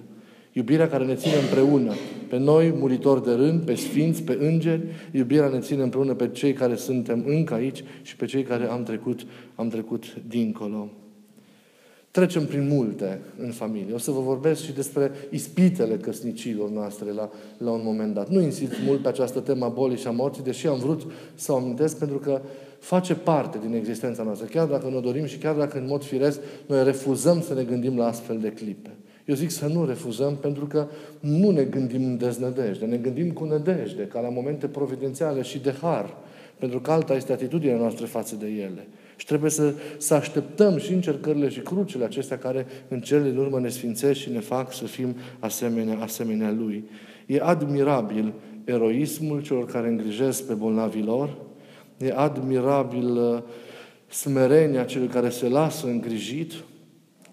Iubirea 0.60 0.88
care 0.88 1.04
ne 1.04 1.14
ține 1.14 1.34
împreună. 1.36 1.92
Pe 2.28 2.38
noi, 2.38 2.74
muritori 2.78 3.24
de 3.24 3.32
rând, 3.32 3.60
pe 3.62 3.74
sfinți, 3.74 4.22
pe 4.22 4.38
îngeri, 4.40 4.82
iubirea 5.12 5.48
ne 5.48 5.58
ține 5.58 5.82
împreună 5.82 6.14
pe 6.14 6.28
cei 6.28 6.52
care 6.52 6.74
suntem 6.76 7.24
încă 7.26 7.54
aici 7.54 7.84
și 8.02 8.16
pe 8.16 8.26
cei 8.26 8.42
care 8.42 8.64
am 8.64 8.82
trecut, 8.82 9.20
am 9.54 9.68
trecut 9.68 10.04
dincolo. 10.28 10.88
Trecem 12.10 12.46
prin 12.46 12.68
multe 12.68 13.20
în 13.38 13.50
familie. 13.50 13.94
O 13.94 13.98
să 13.98 14.10
vă 14.10 14.20
vorbesc 14.20 14.62
și 14.62 14.72
despre 14.72 15.10
ispitele 15.30 15.96
căsnicilor 15.96 16.70
noastre 16.70 17.12
la, 17.12 17.30
la 17.58 17.70
un 17.70 17.80
moment 17.84 18.14
dat. 18.14 18.28
Nu 18.28 18.40
insist 18.40 18.72
mult 18.86 19.02
pe 19.02 19.08
această 19.08 19.40
temă 19.40 19.64
a 19.64 19.68
bolii 19.68 19.98
și 19.98 20.06
a 20.06 20.10
morții, 20.10 20.42
deși 20.42 20.66
am 20.66 20.78
vrut 20.78 21.02
să 21.34 21.52
o 21.52 21.56
amintesc 21.56 21.98
pentru 21.98 22.18
că 22.18 22.40
face 22.78 23.14
parte 23.14 23.58
din 23.66 23.74
existența 23.74 24.22
noastră. 24.22 24.46
Chiar 24.46 24.66
dacă 24.66 24.90
ne 24.92 25.00
dorim 25.00 25.24
și 25.24 25.38
chiar 25.38 25.54
dacă 25.54 25.78
în 25.78 25.86
mod 25.86 26.04
firesc 26.04 26.40
noi 26.66 26.84
refuzăm 26.84 27.40
să 27.40 27.54
ne 27.54 27.62
gândim 27.62 27.96
la 27.96 28.06
astfel 28.06 28.38
de 28.38 28.52
clipe. 28.52 28.90
Eu 29.30 29.36
zic 29.36 29.50
să 29.50 29.66
nu 29.66 29.84
refuzăm 29.84 30.36
pentru 30.36 30.66
că 30.66 30.86
nu 31.20 31.50
ne 31.50 31.62
gândim 31.62 32.04
în 32.04 32.16
deznădejde, 32.16 32.84
ne 32.84 32.96
gândim 32.96 33.30
cu 33.30 33.44
nădejde, 33.44 34.02
ca 34.02 34.20
la 34.20 34.28
momente 34.28 34.66
providențiale 34.66 35.42
și 35.42 35.58
de 35.58 35.74
har, 35.80 36.16
pentru 36.58 36.80
că 36.80 36.90
alta 36.90 37.14
este 37.14 37.32
atitudinea 37.32 37.76
noastră 37.76 38.06
față 38.06 38.36
de 38.36 38.46
ele. 38.46 38.86
Și 39.16 39.26
trebuie 39.26 39.50
să, 39.50 39.74
să 39.98 40.14
așteptăm 40.14 40.78
și 40.78 40.92
încercările 40.92 41.48
și 41.48 41.60
crucile 41.60 42.04
acestea 42.04 42.38
care 42.38 42.66
în 42.88 43.00
cele 43.00 43.30
din 43.30 43.38
urmă 43.38 43.60
ne 43.60 43.68
sfințesc 43.68 44.20
și 44.20 44.30
ne 44.30 44.40
fac 44.40 44.72
să 44.72 44.84
fim 44.84 45.16
asemenea, 45.38 45.98
asemenea 46.00 46.50
Lui. 46.50 46.84
E 47.26 47.40
admirabil 47.40 48.32
eroismul 48.64 49.42
celor 49.42 49.66
care 49.66 49.88
îngrijesc 49.88 50.46
pe 50.46 50.54
bolnavii 50.54 51.04
lor, 51.04 51.36
e 51.98 52.12
admirabil 52.16 53.16
uh, 53.16 53.42
smerenia 54.06 54.84
celor 54.84 55.08
care 55.08 55.28
se 55.28 55.48
lasă 55.48 55.86
îngrijit 55.86 56.52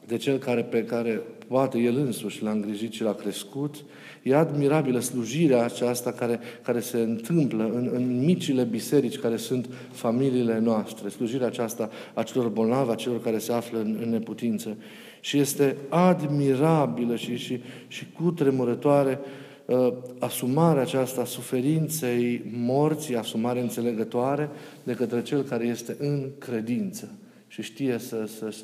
de 0.05 0.17
cel 0.17 0.37
care, 0.37 0.63
pe 0.63 0.83
care 0.83 1.21
poate 1.47 1.77
El 1.77 1.97
însuși 1.97 2.43
l-a 2.43 2.51
îngrijit 2.51 2.91
și 2.91 3.03
l-a 3.03 3.13
crescut. 3.13 3.75
E 4.23 4.35
admirabilă 4.35 4.99
slujirea 4.99 5.63
aceasta 5.63 6.11
care, 6.11 6.39
care 6.61 6.79
se 6.79 6.97
întâmplă 6.97 7.63
în, 7.63 7.89
în 7.93 8.25
micile 8.25 8.63
biserici 8.63 9.19
care 9.19 9.37
sunt 9.37 9.69
familiile 9.91 10.59
noastre. 10.59 11.09
Slujirea 11.09 11.47
aceasta 11.47 11.89
a 12.13 12.23
celor 12.23 12.47
bolnavi, 12.47 12.91
a 12.91 12.95
celor 12.95 13.21
care 13.21 13.37
se 13.37 13.53
află 13.53 13.79
în, 13.79 13.97
în 14.01 14.09
neputință. 14.09 14.77
Și 15.19 15.37
este 15.37 15.77
admirabilă 15.89 17.15
și, 17.15 17.37
și, 17.37 17.61
și 17.87 18.05
cutremurătoare 18.11 19.19
uh, 19.65 19.93
asumarea 20.19 20.81
aceasta 20.81 21.21
a 21.21 21.25
suferinței 21.25 22.41
morții, 22.53 23.15
asumare 23.15 23.61
înțelegătoare 23.61 24.49
de 24.83 24.93
către 24.93 25.21
cel 25.21 25.43
care 25.43 25.65
este 25.65 25.95
în 25.99 26.29
credință 26.37 27.09
și 27.47 27.61
știe 27.61 27.97
să, 27.97 28.25
să, 28.25 28.55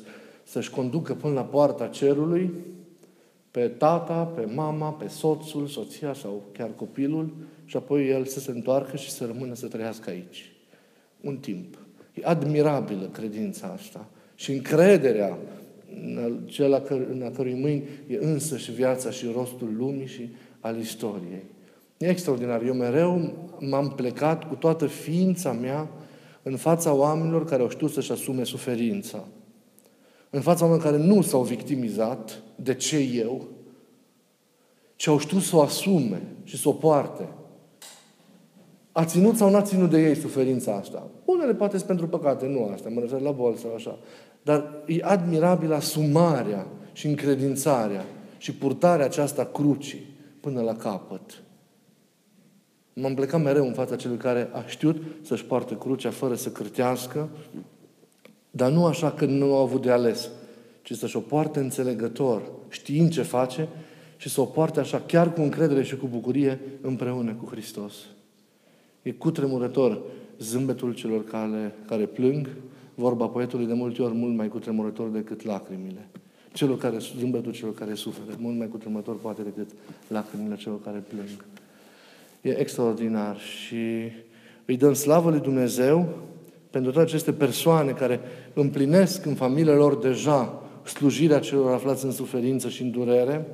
să-și 0.44 0.70
conducă 0.70 1.14
până 1.14 1.34
la 1.34 1.42
poarta 1.42 1.86
cerului 1.86 2.50
pe 3.54 3.68
tata, 3.68 4.24
pe 4.24 4.44
mama, 4.54 4.92
pe 4.92 5.08
soțul, 5.08 5.66
soția 5.66 6.12
sau 6.12 6.42
chiar 6.52 6.70
copilul 6.76 7.34
și 7.64 7.76
apoi 7.76 8.08
el 8.08 8.24
să 8.24 8.40
se 8.40 8.50
întoarcă 8.50 8.96
și 8.96 9.10
să 9.10 9.24
rămână 9.24 9.54
să 9.54 9.66
trăiască 9.66 10.10
aici. 10.10 10.52
Un 11.20 11.36
timp. 11.36 11.78
E 12.14 12.20
admirabilă 12.24 13.08
credința 13.12 13.66
asta 13.66 14.06
și 14.34 14.52
încrederea 14.52 15.38
în 16.04 16.40
cel 16.46 16.70
la 16.70 16.82
în 16.88 17.22
a 17.24 17.30
cărui 17.30 17.54
mâini 17.54 17.84
e 18.06 18.18
însă 18.20 18.56
și 18.56 18.72
viața 18.72 19.10
și 19.10 19.30
rostul 19.34 19.74
lumii 19.76 20.06
și 20.06 20.28
al 20.60 20.78
istoriei. 20.78 21.44
E 21.98 22.08
extraordinar. 22.08 22.62
Eu 22.62 22.74
mereu 22.74 23.32
m-am 23.58 23.90
plecat 23.90 24.48
cu 24.48 24.54
toată 24.54 24.86
ființa 24.86 25.52
mea 25.52 25.88
în 26.42 26.56
fața 26.56 26.92
oamenilor 26.92 27.44
care 27.44 27.62
au 27.62 27.68
știut 27.68 27.90
să-și 27.90 28.12
asume 28.12 28.44
suferința 28.44 29.24
în 30.34 30.40
fața 30.40 30.64
oamenilor 30.64 30.90
care 30.90 31.02
nu 31.02 31.22
s-au 31.22 31.42
victimizat, 31.42 32.42
de 32.56 32.74
ce 32.74 32.96
eu, 32.98 33.48
ci 34.96 35.06
au 35.06 35.18
știut 35.18 35.42
să 35.42 35.56
o 35.56 35.60
asume 35.60 36.22
și 36.44 36.56
să 36.56 36.68
o 36.68 36.72
poarte. 36.72 37.28
A 38.92 39.04
ținut 39.04 39.36
sau 39.36 39.50
n-a 39.50 39.62
ținut 39.62 39.90
de 39.90 40.00
ei 40.08 40.14
suferința 40.14 40.74
asta? 40.74 41.10
Unele 41.24 41.54
poate 41.54 41.76
sunt 41.76 41.88
pentru 41.88 42.08
păcate, 42.08 42.46
nu 42.46 42.70
asta, 42.72 42.88
mă 42.88 43.00
refer 43.00 43.20
la 43.20 43.30
bol 43.30 43.54
sau 43.54 43.74
așa. 43.74 43.98
Dar 44.42 44.82
e 44.86 45.02
admirabilă 45.02 45.74
asumarea 45.74 46.66
și 46.92 47.06
încredințarea 47.06 48.04
și 48.38 48.54
purtarea 48.54 49.04
aceasta 49.04 49.44
crucii 49.44 50.16
până 50.40 50.60
la 50.60 50.76
capăt. 50.76 51.42
M-am 52.92 53.14
plecat 53.14 53.42
mereu 53.42 53.66
în 53.66 53.72
fața 53.72 53.96
celui 53.96 54.16
care 54.16 54.50
a 54.52 54.62
știut 54.66 55.02
să-și 55.22 55.44
poarte 55.44 55.78
crucea 55.78 56.10
fără 56.10 56.34
să 56.34 56.50
cârtească, 56.50 57.28
dar 58.56 58.70
nu 58.70 58.86
așa 58.86 59.10
că 59.10 59.24
nu 59.24 59.54
au 59.54 59.62
avut 59.62 59.82
de 59.82 59.90
ales, 59.90 60.30
ci 60.82 60.92
să-și 60.92 61.16
o 61.16 61.20
poarte 61.20 61.58
înțelegător, 61.58 62.42
știind 62.68 63.10
ce 63.10 63.22
face 63.22 63.68
și 64.16 64.28
să 64.28 64.40
o 64.40 64.44
poarte 64.44 64.80
așa 64.80 65.00
chiar 65.00 65.32
cu 65.32 65.40
încredere 65.40 65.82
și 65.82 65.96
cu 65.96 66.06
bucurie 66.06 66.60
împreună 66.80 67.32
cu 67.32 67.50
Hristos. 67.50 67.94
E 69.02 69.10
cutremurător 69.10 70.02
zâmbetul 70.38 70.94
celor 70.94 71.24
care, 71.24 71.74
care 71.86 72.04
plâng, 72.04 72.48
vorba 72.94 73.26
poetului 73.26 73.66
de 73.66 73.72
multe 73.72 74.02
ori 74.02 74.14
mult 74.14 74.36
mai 74.36 74.48
cutremurător 74.48 75.08
decât 75.08 75.44
lacrimile. 75.44 76.08
Celor 76.52 76.76
care, 76.76 76.96
zâmbetul 77.18 77.52
celor 77.52 77.74
care 77.74 77.94
suferă, 77.94 78.36
mult 78.38 78.58
mai 78.58 78.68
cutremurător 78.68 79.16
poate 79.16 79.42
decât 79.42 79.70
lacrimile 80.08 80.56
celor 80.56 80.82
care 80.82 81.04
plâng. 81.08 81.44
E 82.40 82.58
extraordinar 82.58 83.38
și 83.38 84.10
îi 84.64 84.76
dăm 84.76 84.92
slavă 84.92 85.30
lui 85.30 85.40
Dumnezeu 85.40 86.08
pentru 86.74 86.92
toate 86.92 87.08
aceste 87.08 87.32
persoane 87.32 87.90
care 87.90 88.20
împlinesc 88.54 89.26
în 89.26 89.34
familiile 89.34 89.72
lor 89.72 89.96
deja 89.96 90.62
slujirea 90.84 91.38
celor 91.38 91.72
aflați 91.72 92.04
în 92.04 92.12
suferință 92.12 92.68
și 92.68 92.82
în 92.82 92.90
durere 92.90 93.46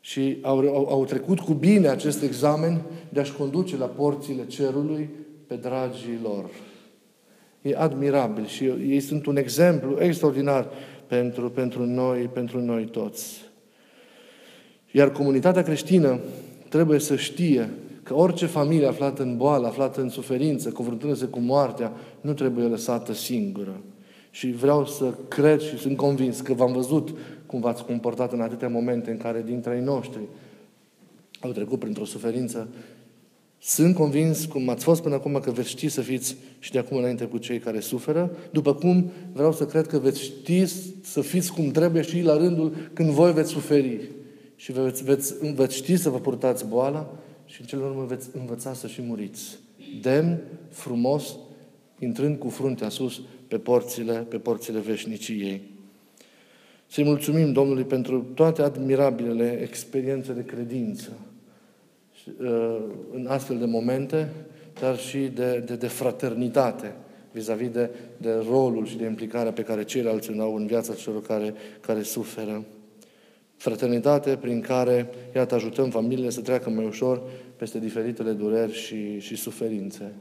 și 0.00 0.38
au, 0.42 0.58
au, 0.58 0.88
au 0.90 1.04
trecut 1.04 1.40
cu 1.40 1.52
bine 1.52 1.88
acest 1.88 2.22
examen 2.22 2.82
de 3.08 3.20
a-și 3.20 3.32
conduce 3.32 3.76
la 3.76 3.84
porțile 3.84 4.46
cerului 4.46 5.10
pe 5.46 5.54
dragii 5.54 6.18
lor. 6.22 6.44
E 7.62 7.76
admirabil 7.76 8.46
și 8.46 8.64
ei 8.64 9.00
sunt 9.00 9.26
un 9.26 9.36
exemplu 9.36 9.96
extraordinar 10.00 10.68
pentru, 11.06 11.50
pentru 11.50 11.84
noi, 11.86 12.20
pentru 12.20 12.60
noi 12.60 12.84
toți. 12.84 13.44
Iar 14.90 15.12
comunitatea 15.12 15.62
creștină 15.62 16.18
trebuie 16.68 16.98
să 16.98 17.16
știe 17.16 17.68
că 18.08 18.14
orice 18.14 18.46
familie 18.46 18.86
aflată 18.86 19.22
în 19.22 19.36
boală, 19.36 19.66
aflată 19.66 20.00
în 20.00 20.08
suferință, 20.08 20.70
confruntându-se 20.70 21.26
cu 21.26 21.38
moartea, 21.38 21.92
nu 22.20 22.32
trebuie 22.32 22.64
lăsată 22.64 23.12
singură. 23.12 23.80
Și 24.30 24.50
vreau 24.50 24.86
să 24.86 25.14
cred 25.28 25.60
și 25.60 25.78
sunt 25.78 25.96
convins 25.96 26.40
că 26.40 26.52
v-am 26.52 26.72
văzut 26.72 27.16
cum 27.46 27.60
v-ați 27.60 27.84
comportat 27.84 28.32
în 28.32 28.40
atâtea 28.40 28.68
momente 28.68 29.10
în 29.10 29.16
care 29.16 29.42
dintre 29.46 29.74
ei 29.76 29.84
noștri 29.84 30.20
au 31.40 31.50
trecut 31.50 31.78
printr-o 31.78 32.04
suferință. 32.04 32.68
Sunt 33.58 33.94
convins, 33.94 34.44
cum 34.44 34.68
ați 34.68 34.84
fost 34.84 35.02
până 35.02 35.14
acum, 35.14 35.40
că 35.42 35.50
veți 35.50 35.68
ști 35.68 35.88
să 35.88 36.00
fiți 36.00 36.36
și 36.58 36.72
de 36.72 36.78
acum 36.78 36.96
înainte 36.96 37.24
cu 37.24 37.38
cei 37.38 37.58
care 37.58 37.80
suferă, 37.80 38.30
după 38.50 38.74
cum 38.74 39.10
vreau 39.32 39.52
să 39.52 39.66
cred 39.66 39.86
că 39.86 39.98
veți 39.98 40.22
ști 40.22 40.64
să 41.02 41.20
fiți 41.20 41.52
cum 41.52 41.70
trebuie 41.70 42.02
și 42.02 42.20
la 42.20 42.36
rândul 42.36 42.74
când 42.92 43.10
voi 43.10 43.32
veți 43.32 43.50
suferi. 43.50 44.10
Și 44.56 44.72
veți, 44.72 45.04
veți, 45.04 45.34
veți 45.54 45.76
ști 45.76 45.96
să 45.96 46.08
vă 46.08 46.18
purtați 46.18 46.66
boala 46.66 47.12
și 47.48 47.60
în 47.60 47.66
cele 47.66 47.82
urmă 47.82 48.04
veți 48.04 48.28
învăța 48.36 48.74
să 48.74 48.86
și 48.86 49.02
muriți. 49.02 49.58
Demn, 50.02 50.38
frumos, 50.70 51.36
intrând 51.98 52.38
cu 52.38 52.48
fruntea 52.48 52.88
sus 52.88 53.20
pe 53.48 53.58
porțile, 53.58 54.14
pe 54.14 54.38
porțile 54.38 54.78
veșniciei. 54.78 55.62
Să-i 56.86 57.04
mulțumim 57.04 57.52
Domnului 57.52 57.84
pentru 57.84 58.26
toate 58.34 58.62
admirabilele 58.62 59.60
experiențe 59.62 60.32
de 60.32 60.44
credință 60.44 61.12
uh, 62.40 62.76
în 63.12 63.26
astfel 63.26 63.58
de 63.58 63.64
momente, 63.64 64.32
dar 64.80 64.98
și 64.98 65.18
de, 65.18 65.62
de, 65.66 65.76
de 65.76 65.86
fraternitate 65.86 66.94
vis-a-vis 67.32 67.70
de, 67.70 67.90
de 68.16 68.32
rolul 68.50 68.86
și 68.86 68.96
de 68.96 69.04
implicarea 69.04 69.52
pe 69.52 69.62
care 69.62 69.84
ceilalți 69.84 70.30
îl 70.30 70.40
au 70.40 70.54
în 70.54 70.66
viața 70.66 70.94
celor 70.94 71.22
care, 71.22 71.54
care 71.80 72.02
suferă. 72.02 72.64
Fraternitate 73.58 74.36
prin 74.36 74.60
care, 74.60 75.10
iată, 75.34 75.54
ajutăm 75.54 75.90
familiile 75.90 76.30
să 76.30 76.40
treacă 76.40 76.70
mai 76.70 76.84
ușor 76.84 77.22
peste 77.56 77.78
diferitele 77.78 78.32
dureri 78.32 78.72
și, 78.72 79.18
și 79.18 79.36
suferințe. 79.36 80.12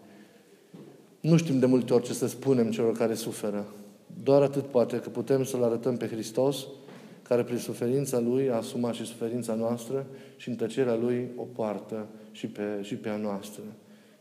Nu 1.20 1.38
știm 1.38 1.60
de 1.60 1.66
multe 1.66 1.94
ori 1.94 2.04
ce 2.04 2.14
să 2.14 2.28
spunem 2.28 2.72
celor 2.72 2.98
care 2.98 3.14
suferă. 3.14 3.66
Doar 4.24 4.42
atât 4.42 4.66
poate 4.66 5.00
că 5.00 5.10
putem 5.10 5.44
să-L 5.44 5.64
arătăm 5.64 5.98
pe 5.98 6.08
Hristos, 6.08 6.68
care 7.22 7.44
prin 7.44 7.58
suferința 7.58 8.20
Lui 8.20 8.50
a 8.50 8.56
asumat 8.56 8.94
și 8.94 9.06
suferința 9.06 9.54
noastră 9.54 10.06
și 10.38 10.50
în 10.50 10.56
tăcerea 10.56 10.96
Lui 10.96 11.30
o 11.36 11.44
poartă 11.44 12.08
și 12.32 12.48
pe, 12.48 12.64
și 12.82 12.96
pe 12.96 13.10
a 13.10 13.18
noastră. 13.18 13.64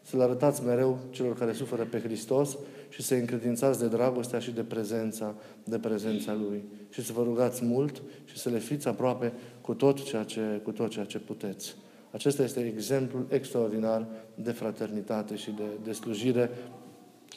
Să-L 0.03 0.21
arătați 0.21 0.65
mereu 0.65 0.99
celor 1.11 1.35
care 1.35 1.53
suferă 1.53 1.87
pe 1.91 2.01
Hristos 2.01 2.57
și 2.97 3.03
să-i 3.03 3.19
încredințați 3.19 3.79
de 3.79 3.89
dragostea 3.89 4.39
și 4.39 4.51
de 4.51 4.63
prezența, 4.63 5.35
de 5.65 5.79
prezența 5.79 6.35
Lui. 6.35 6.65
Și 6.91 7.03
să 7.03 7.13
vă 7.13 7.23
rugați 7.23 7.65
mult 7.65 8.03
și 8.25 8.39
să 8.39 8.49
le 8.49 8.59
fiți 8.59 8.89
aproape 8.89 9.33
cu 9.61 9.75
tot 9.75 10.03
ceea 10.03 10.23
ce, 10.23 10.41
cu 10.63 10.71
tot 10.71 10.91
ceea 10.91 11.05
ce 11.05 11.19
puteți. 11.19 11.77
Acesta 12.11 12.43
este 12.43 12.73
exemplul 12.75 13.27
extraordinar 13.31 14.07
de 14.35 14.51
fraternitate 14.51 15.37
și 15.37 15.51
de, 15.51 15.63
de 15.85 15.93
slujire 15.93 16.51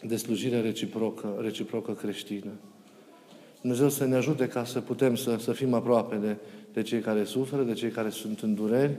de 0.04 0.15
slujire 0.15 0.62
reciprocă, 0.62 1.38
reciprocă 1.41 1.91
creștină. 1.91 2.52
Dumnezeu 3.62 3.89
să 3.89 4.06
ne 4.06 4.15
ajute 4.15 4.48
ca 4.48 4.65
să 4.65 4.80
putem 4.80 5.15
să, 5.15 5.36
să 5.39 5.52
fim 5.52 5.74
aproape 5.74 6.15
de, 6.15 6.36
de 6.74 6.82
cei 6.82 7.00
care 7.00 7.24
suferă, 7.24 7.63
de 7.63 7.74
cei 7.74 7.89
care 7.89 8.10
sunt 8.10 8.39
în 8.39 8.56
dureri 8.56 8.98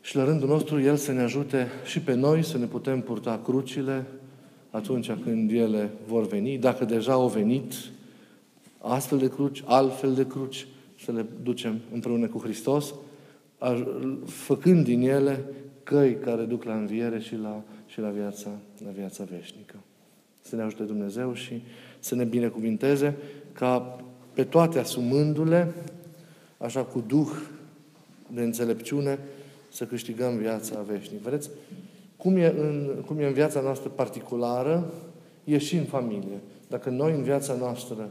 și 0.00 0.16
la 0.16 0.24
rândul 0.24 0.48
nostru 0.48 0.80
El 0.80 0.96
să 0.96 1.12
ne 1.12 1.22
ajute 1.22 1.68
și 1.84 2.00
pe 2.00 2.14
noi 2.14 2.44
să 2.44 2.58
ne 2.58 2.66
putem 2.66 3.00
purta 3.00 3.40
crucile 3.44 4.06
atunci 4.70 5.10
când 5.12 5.50
ele 5.50 5.90
vor 6.06 6.26
veni, 6.26 6.58
dacă 6.58 6.84
deja 6.84 7.12
au 7.12 7.28
venit 7.28 7.74
astfel 8.78 9.18
de 9.18 9.28
cruci, 9.28 9.62
altfel 9.66 10.14
de 10.14 10.26
cruci, 10.26 10.66
să 11.04 11.12
le 11.12 11.26
ducem 11.42 11.80
împreună 11.92 12.26
cu 12.26 12.38
Hristos, 12.38 12.94
făcând 14.26 14.84
din 14.84 15.00
ele 15.00 15.44
căi 15.82 16.16
care 16.16 16.42
duc 16.42 16.64
la 16.64 16.74
înviere 16.74 17.20
și 17.20 17.36
la, 17.36 17.62
și 17.86 18.00
la, 18.00 18.08
viața, 18.08 18.50
la 18.84 18.90
viața 18.90 19.24
veșnică. 19.24 19.74
Să 20.40 20.56
ne 20.56 20.62
ajute 20.62 20.82
Dumnezeu 20.82 21.34
și 21.34 21.62
să 21.98 22.14
ne 22.14 22.24
binecuvinteze 22.24 23.16
ca 23.52 23.98
pe 24.32 24.44
toate 24.44 24.78
asumându-le, 24.78 25.72
așa 26.58 26.82
cu 26.82 27.04
duh 27.06 27.30
de 28.34 28.42
înțelepciune, 28.42 29.18
să 29.72 29.84
câștigăm 29.84 30.36
viața 30.36 30.80
veșnică. 30.80 31.20
Vedeți? 31.22 31.50
Cum 32.22 32.36
e, 32.36 32.46
în, 32.46 33.02
cum 33.06 33.18
e 33.18 33.26
în 33.26 33.32
viața 33.32 33.60
noastră 33.60 33.88
particulară, 33.88 34.92
e 35.44 35.58
și 35.58 35.76
în 35.76 35.84
familie. 35.84 36.40
Dacă 36.68 36.90
noi 36.90 37.12
în 37.12 37.22
viața 37.22 37.54
noastră 37.54 38.10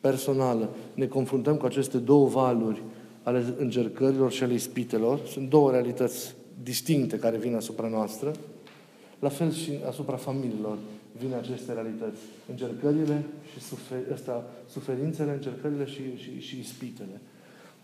personală 0.00 0.68
ne 0.94 1.06
confruntăm 1.06 1.56
cu 1.56 1.66
aceste 1.66 1.98
două 1.98 2.26
valuri 2.26 2.82
ale 3.22 3.44
încercărilor 3.58 4.32
și 4.32 4.42
ale 4.42 4.52
ispitelor, 4.52 5.20
sunt 5.26 5.48
două 5.48 5.70
realități 5.70 6.34
distincte 6.62 7.18
care 7.18 7.36
vin 7.36 7.54
asupra 7.54 7.88
noastră, 7.88 8.32
la 9.18 9.28
fel 9.28 9.52
și 9.52 9.72
asupra 9.88 10.16
familiilor 10.16 10.78
vin 11.18 11.34
aceste 11.34 11.72
realități. 11.72 12.20
Încercările 12.50 13.24
și 13.52 13.60
sufer, 13.60 13.98
ăsta, 14.12 14.44
suferințele, 14.68 15.32
încercările 15.32 15.86
și, 15.86 16.16
și, 16.16 16.40
și 16.40 16.58
ispitele. 16.58 17.20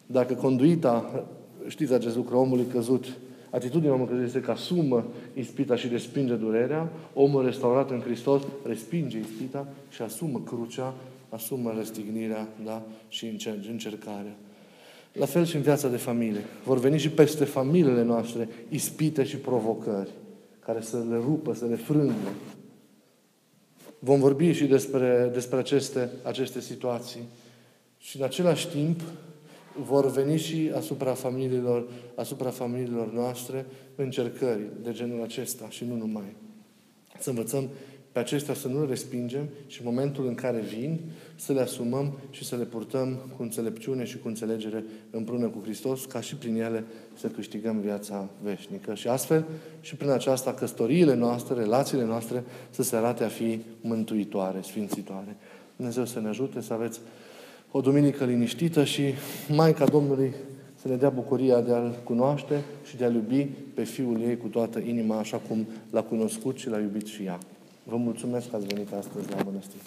Dacă 0.06 0.34
conduita, 0.34 1.24
știți 1.66 1.92
acest 1.92 2.16
lucru, 2.16 2.36
omului 2.36 2.66
căzut, 2.72 3.16
atitudinea 3.54 3.92
omului 3.92 4.10
căzut 4.12 4.26
este 4.26 4.40
că 4.40 4.50
asumă 4.50 5.06
ispita 5.34 5.76
și 5.76 5.88
respinge 5.88 6.34
durerea, 6.34 6.88
omul 7.12 7.44
restaurat 7.44 7.90
în 7.90 8.00
Hristos 8.00 8.42
respinge 8.66 9.18
ispita 9.18 9.68
și 9.88 10.02
asumă 10.02 10.40
crucea, 10.44 10.94
asumă 11.28 11.72
răstignirea 11.76 12.48
da? 12.64 12.82
și 13.08 13.38
încercarea. 13.68 14.36
La 15.12 15.26
fel 15.26 15.44
și 15.44 15.56
în 15.56 15.62
viața 15.62 15.88
de 15.88 15.96
familie. 15.96 16.44
Vor 16.64 16.78
veni 16.78 16.98
și 16.98 17.10
peste 17.10 17.44
familiile 17.44 18.02
noastre 18.02 18.48
ispite 18.68 19.24
și 19.24 19.36
provocări 19.36 20.10
care 20.64 20.80
să 20.80 21.04
le 21.10 21.16
rupă, 21.16 21.54
să 21.54 21.64
le 21.64 21.76
frângă. 21.76 22.32
Vom 23.98 24.20
vorbi 24.20 24.52
și 24.52 24.64
despre, 24.64 25.30
despre 25.32 25.58
aceste, 25.58 26.10
aceste 26.22 26.60
situații. 26.60 27.20
Și 27.98 28.16
în 28.16 28.24
același 28.24 28.68
timp 28.68 29.00
vor 29.82 30.10
veni 30.10 30.38
și 30.38 30.72
asupra 30.76 31.12
familiilor, 31.12 31.88
asupra 32.14 32.50
familiilor 32.50 33.12
noastre 33.12 33.66
încercări 33.94 34.62
de 34.82 34.92
genul 34.92 35.22
acesta 35.22 35.66
și 35.68 35.84
nu 35.84 35.96
numai. 35.96 36.36
Să 37.18 37.28
învățăm 37.28 37.68
pe 38.12 38.20
acestea 38.20 38.54
să 38.54 38.68
nu 38.68 38.80
le 38.80 38.86
respingem 38.86 39.48
și 39.66 39.80
în 39.80 39.86
momentul 39.86 40.26
în 40.26 40.34
care 40.34 40.60
vin, 40.60 41.00
să 41.34 41.52
le 41.52 41.60
asumăm 41.60 42.18
și 42.30 42.44
să 42.44 42.56
le 42.56 42.64
purtăm 42.64 43.18
cu 43.36 43.42
înțelepciune 43.42 44.04
și 44.04 44.18
cu 44.18 44.28
înțelegere 44.28 44.84
împreună 45.10 45.46
cu 45.46 45.60
Hristos, 45.62 46.04
ca 46.04 46.20
și 46.20 46.36
prin 46.36 46.56
ele 46.56 46.84
să 47.18 47.26
câștigăm 47.26 47.80
viața 47.80 48.28
veșnică. 48.42 48.94
Și 48.94 49.08
astfel, 49.08 49.44
și 49.80 49.96
prin 49.96 50.10
aceasta, 50.10 50.54
căsătoriile 50.54 51.14
noastre, 51.14 51.54
relațiile 51.54 52.04
noastre, 52.04 52.44
să 52.70 52.82
se 52.82 52.96
arate 52.96 53.24
a 53.24 53.28
fi 53.28 53.60
mântuitoare, 53.80 54.60
sfințitoare. 54.62 55.36
Dumnezeu 55.76 56.04
să 56.04 56.20
ne 56.20 56.28
ajute 56.28 56.60
să 56.60 56.72
aveți 56.72 57.00
o 57.76 57.80
duminică 57.80 58.24
liniștită 58.24 58.84
și 58.84 59.02
Maica 59.48 59.84
Domnului 59.84 60.34
să 60.80 60.88
ne 60.88 60.96
dea 60.96 61.10
bucuria 61.10 61.60
de 61.60 61.72
a-L 61.72 62.00
cunoaște 62.04 62.62
și 62.84 62.96
de 62.96 63.04
a-L 63.04 63.14
iubi 63.14 63.44
pe 63.74 63.84
Fiul 63.84 64.20
ei 64.20 64.36
cu 64.36 64.46
toată 64.46 64.78
inima, 64.78 65.18
așa 65.18 65.36
cum 65.36 65.66
l-a 65.90 66.02
cunoscut 66.02 66.56
și 66.56 66.68
l-a 66.68 66.78
iubit 66.78 67.06
și 67.06 67.22
ea. 67.22 67.38
Vă 67.84 67.96
mulțumesc 67.96 68.50
că 68.50 68.56
ați 68.56 68.66
venit 68.66 68.92
astăzi 68.92 69.30
la 69.30 69.42
mănăstire. 69.44 69.82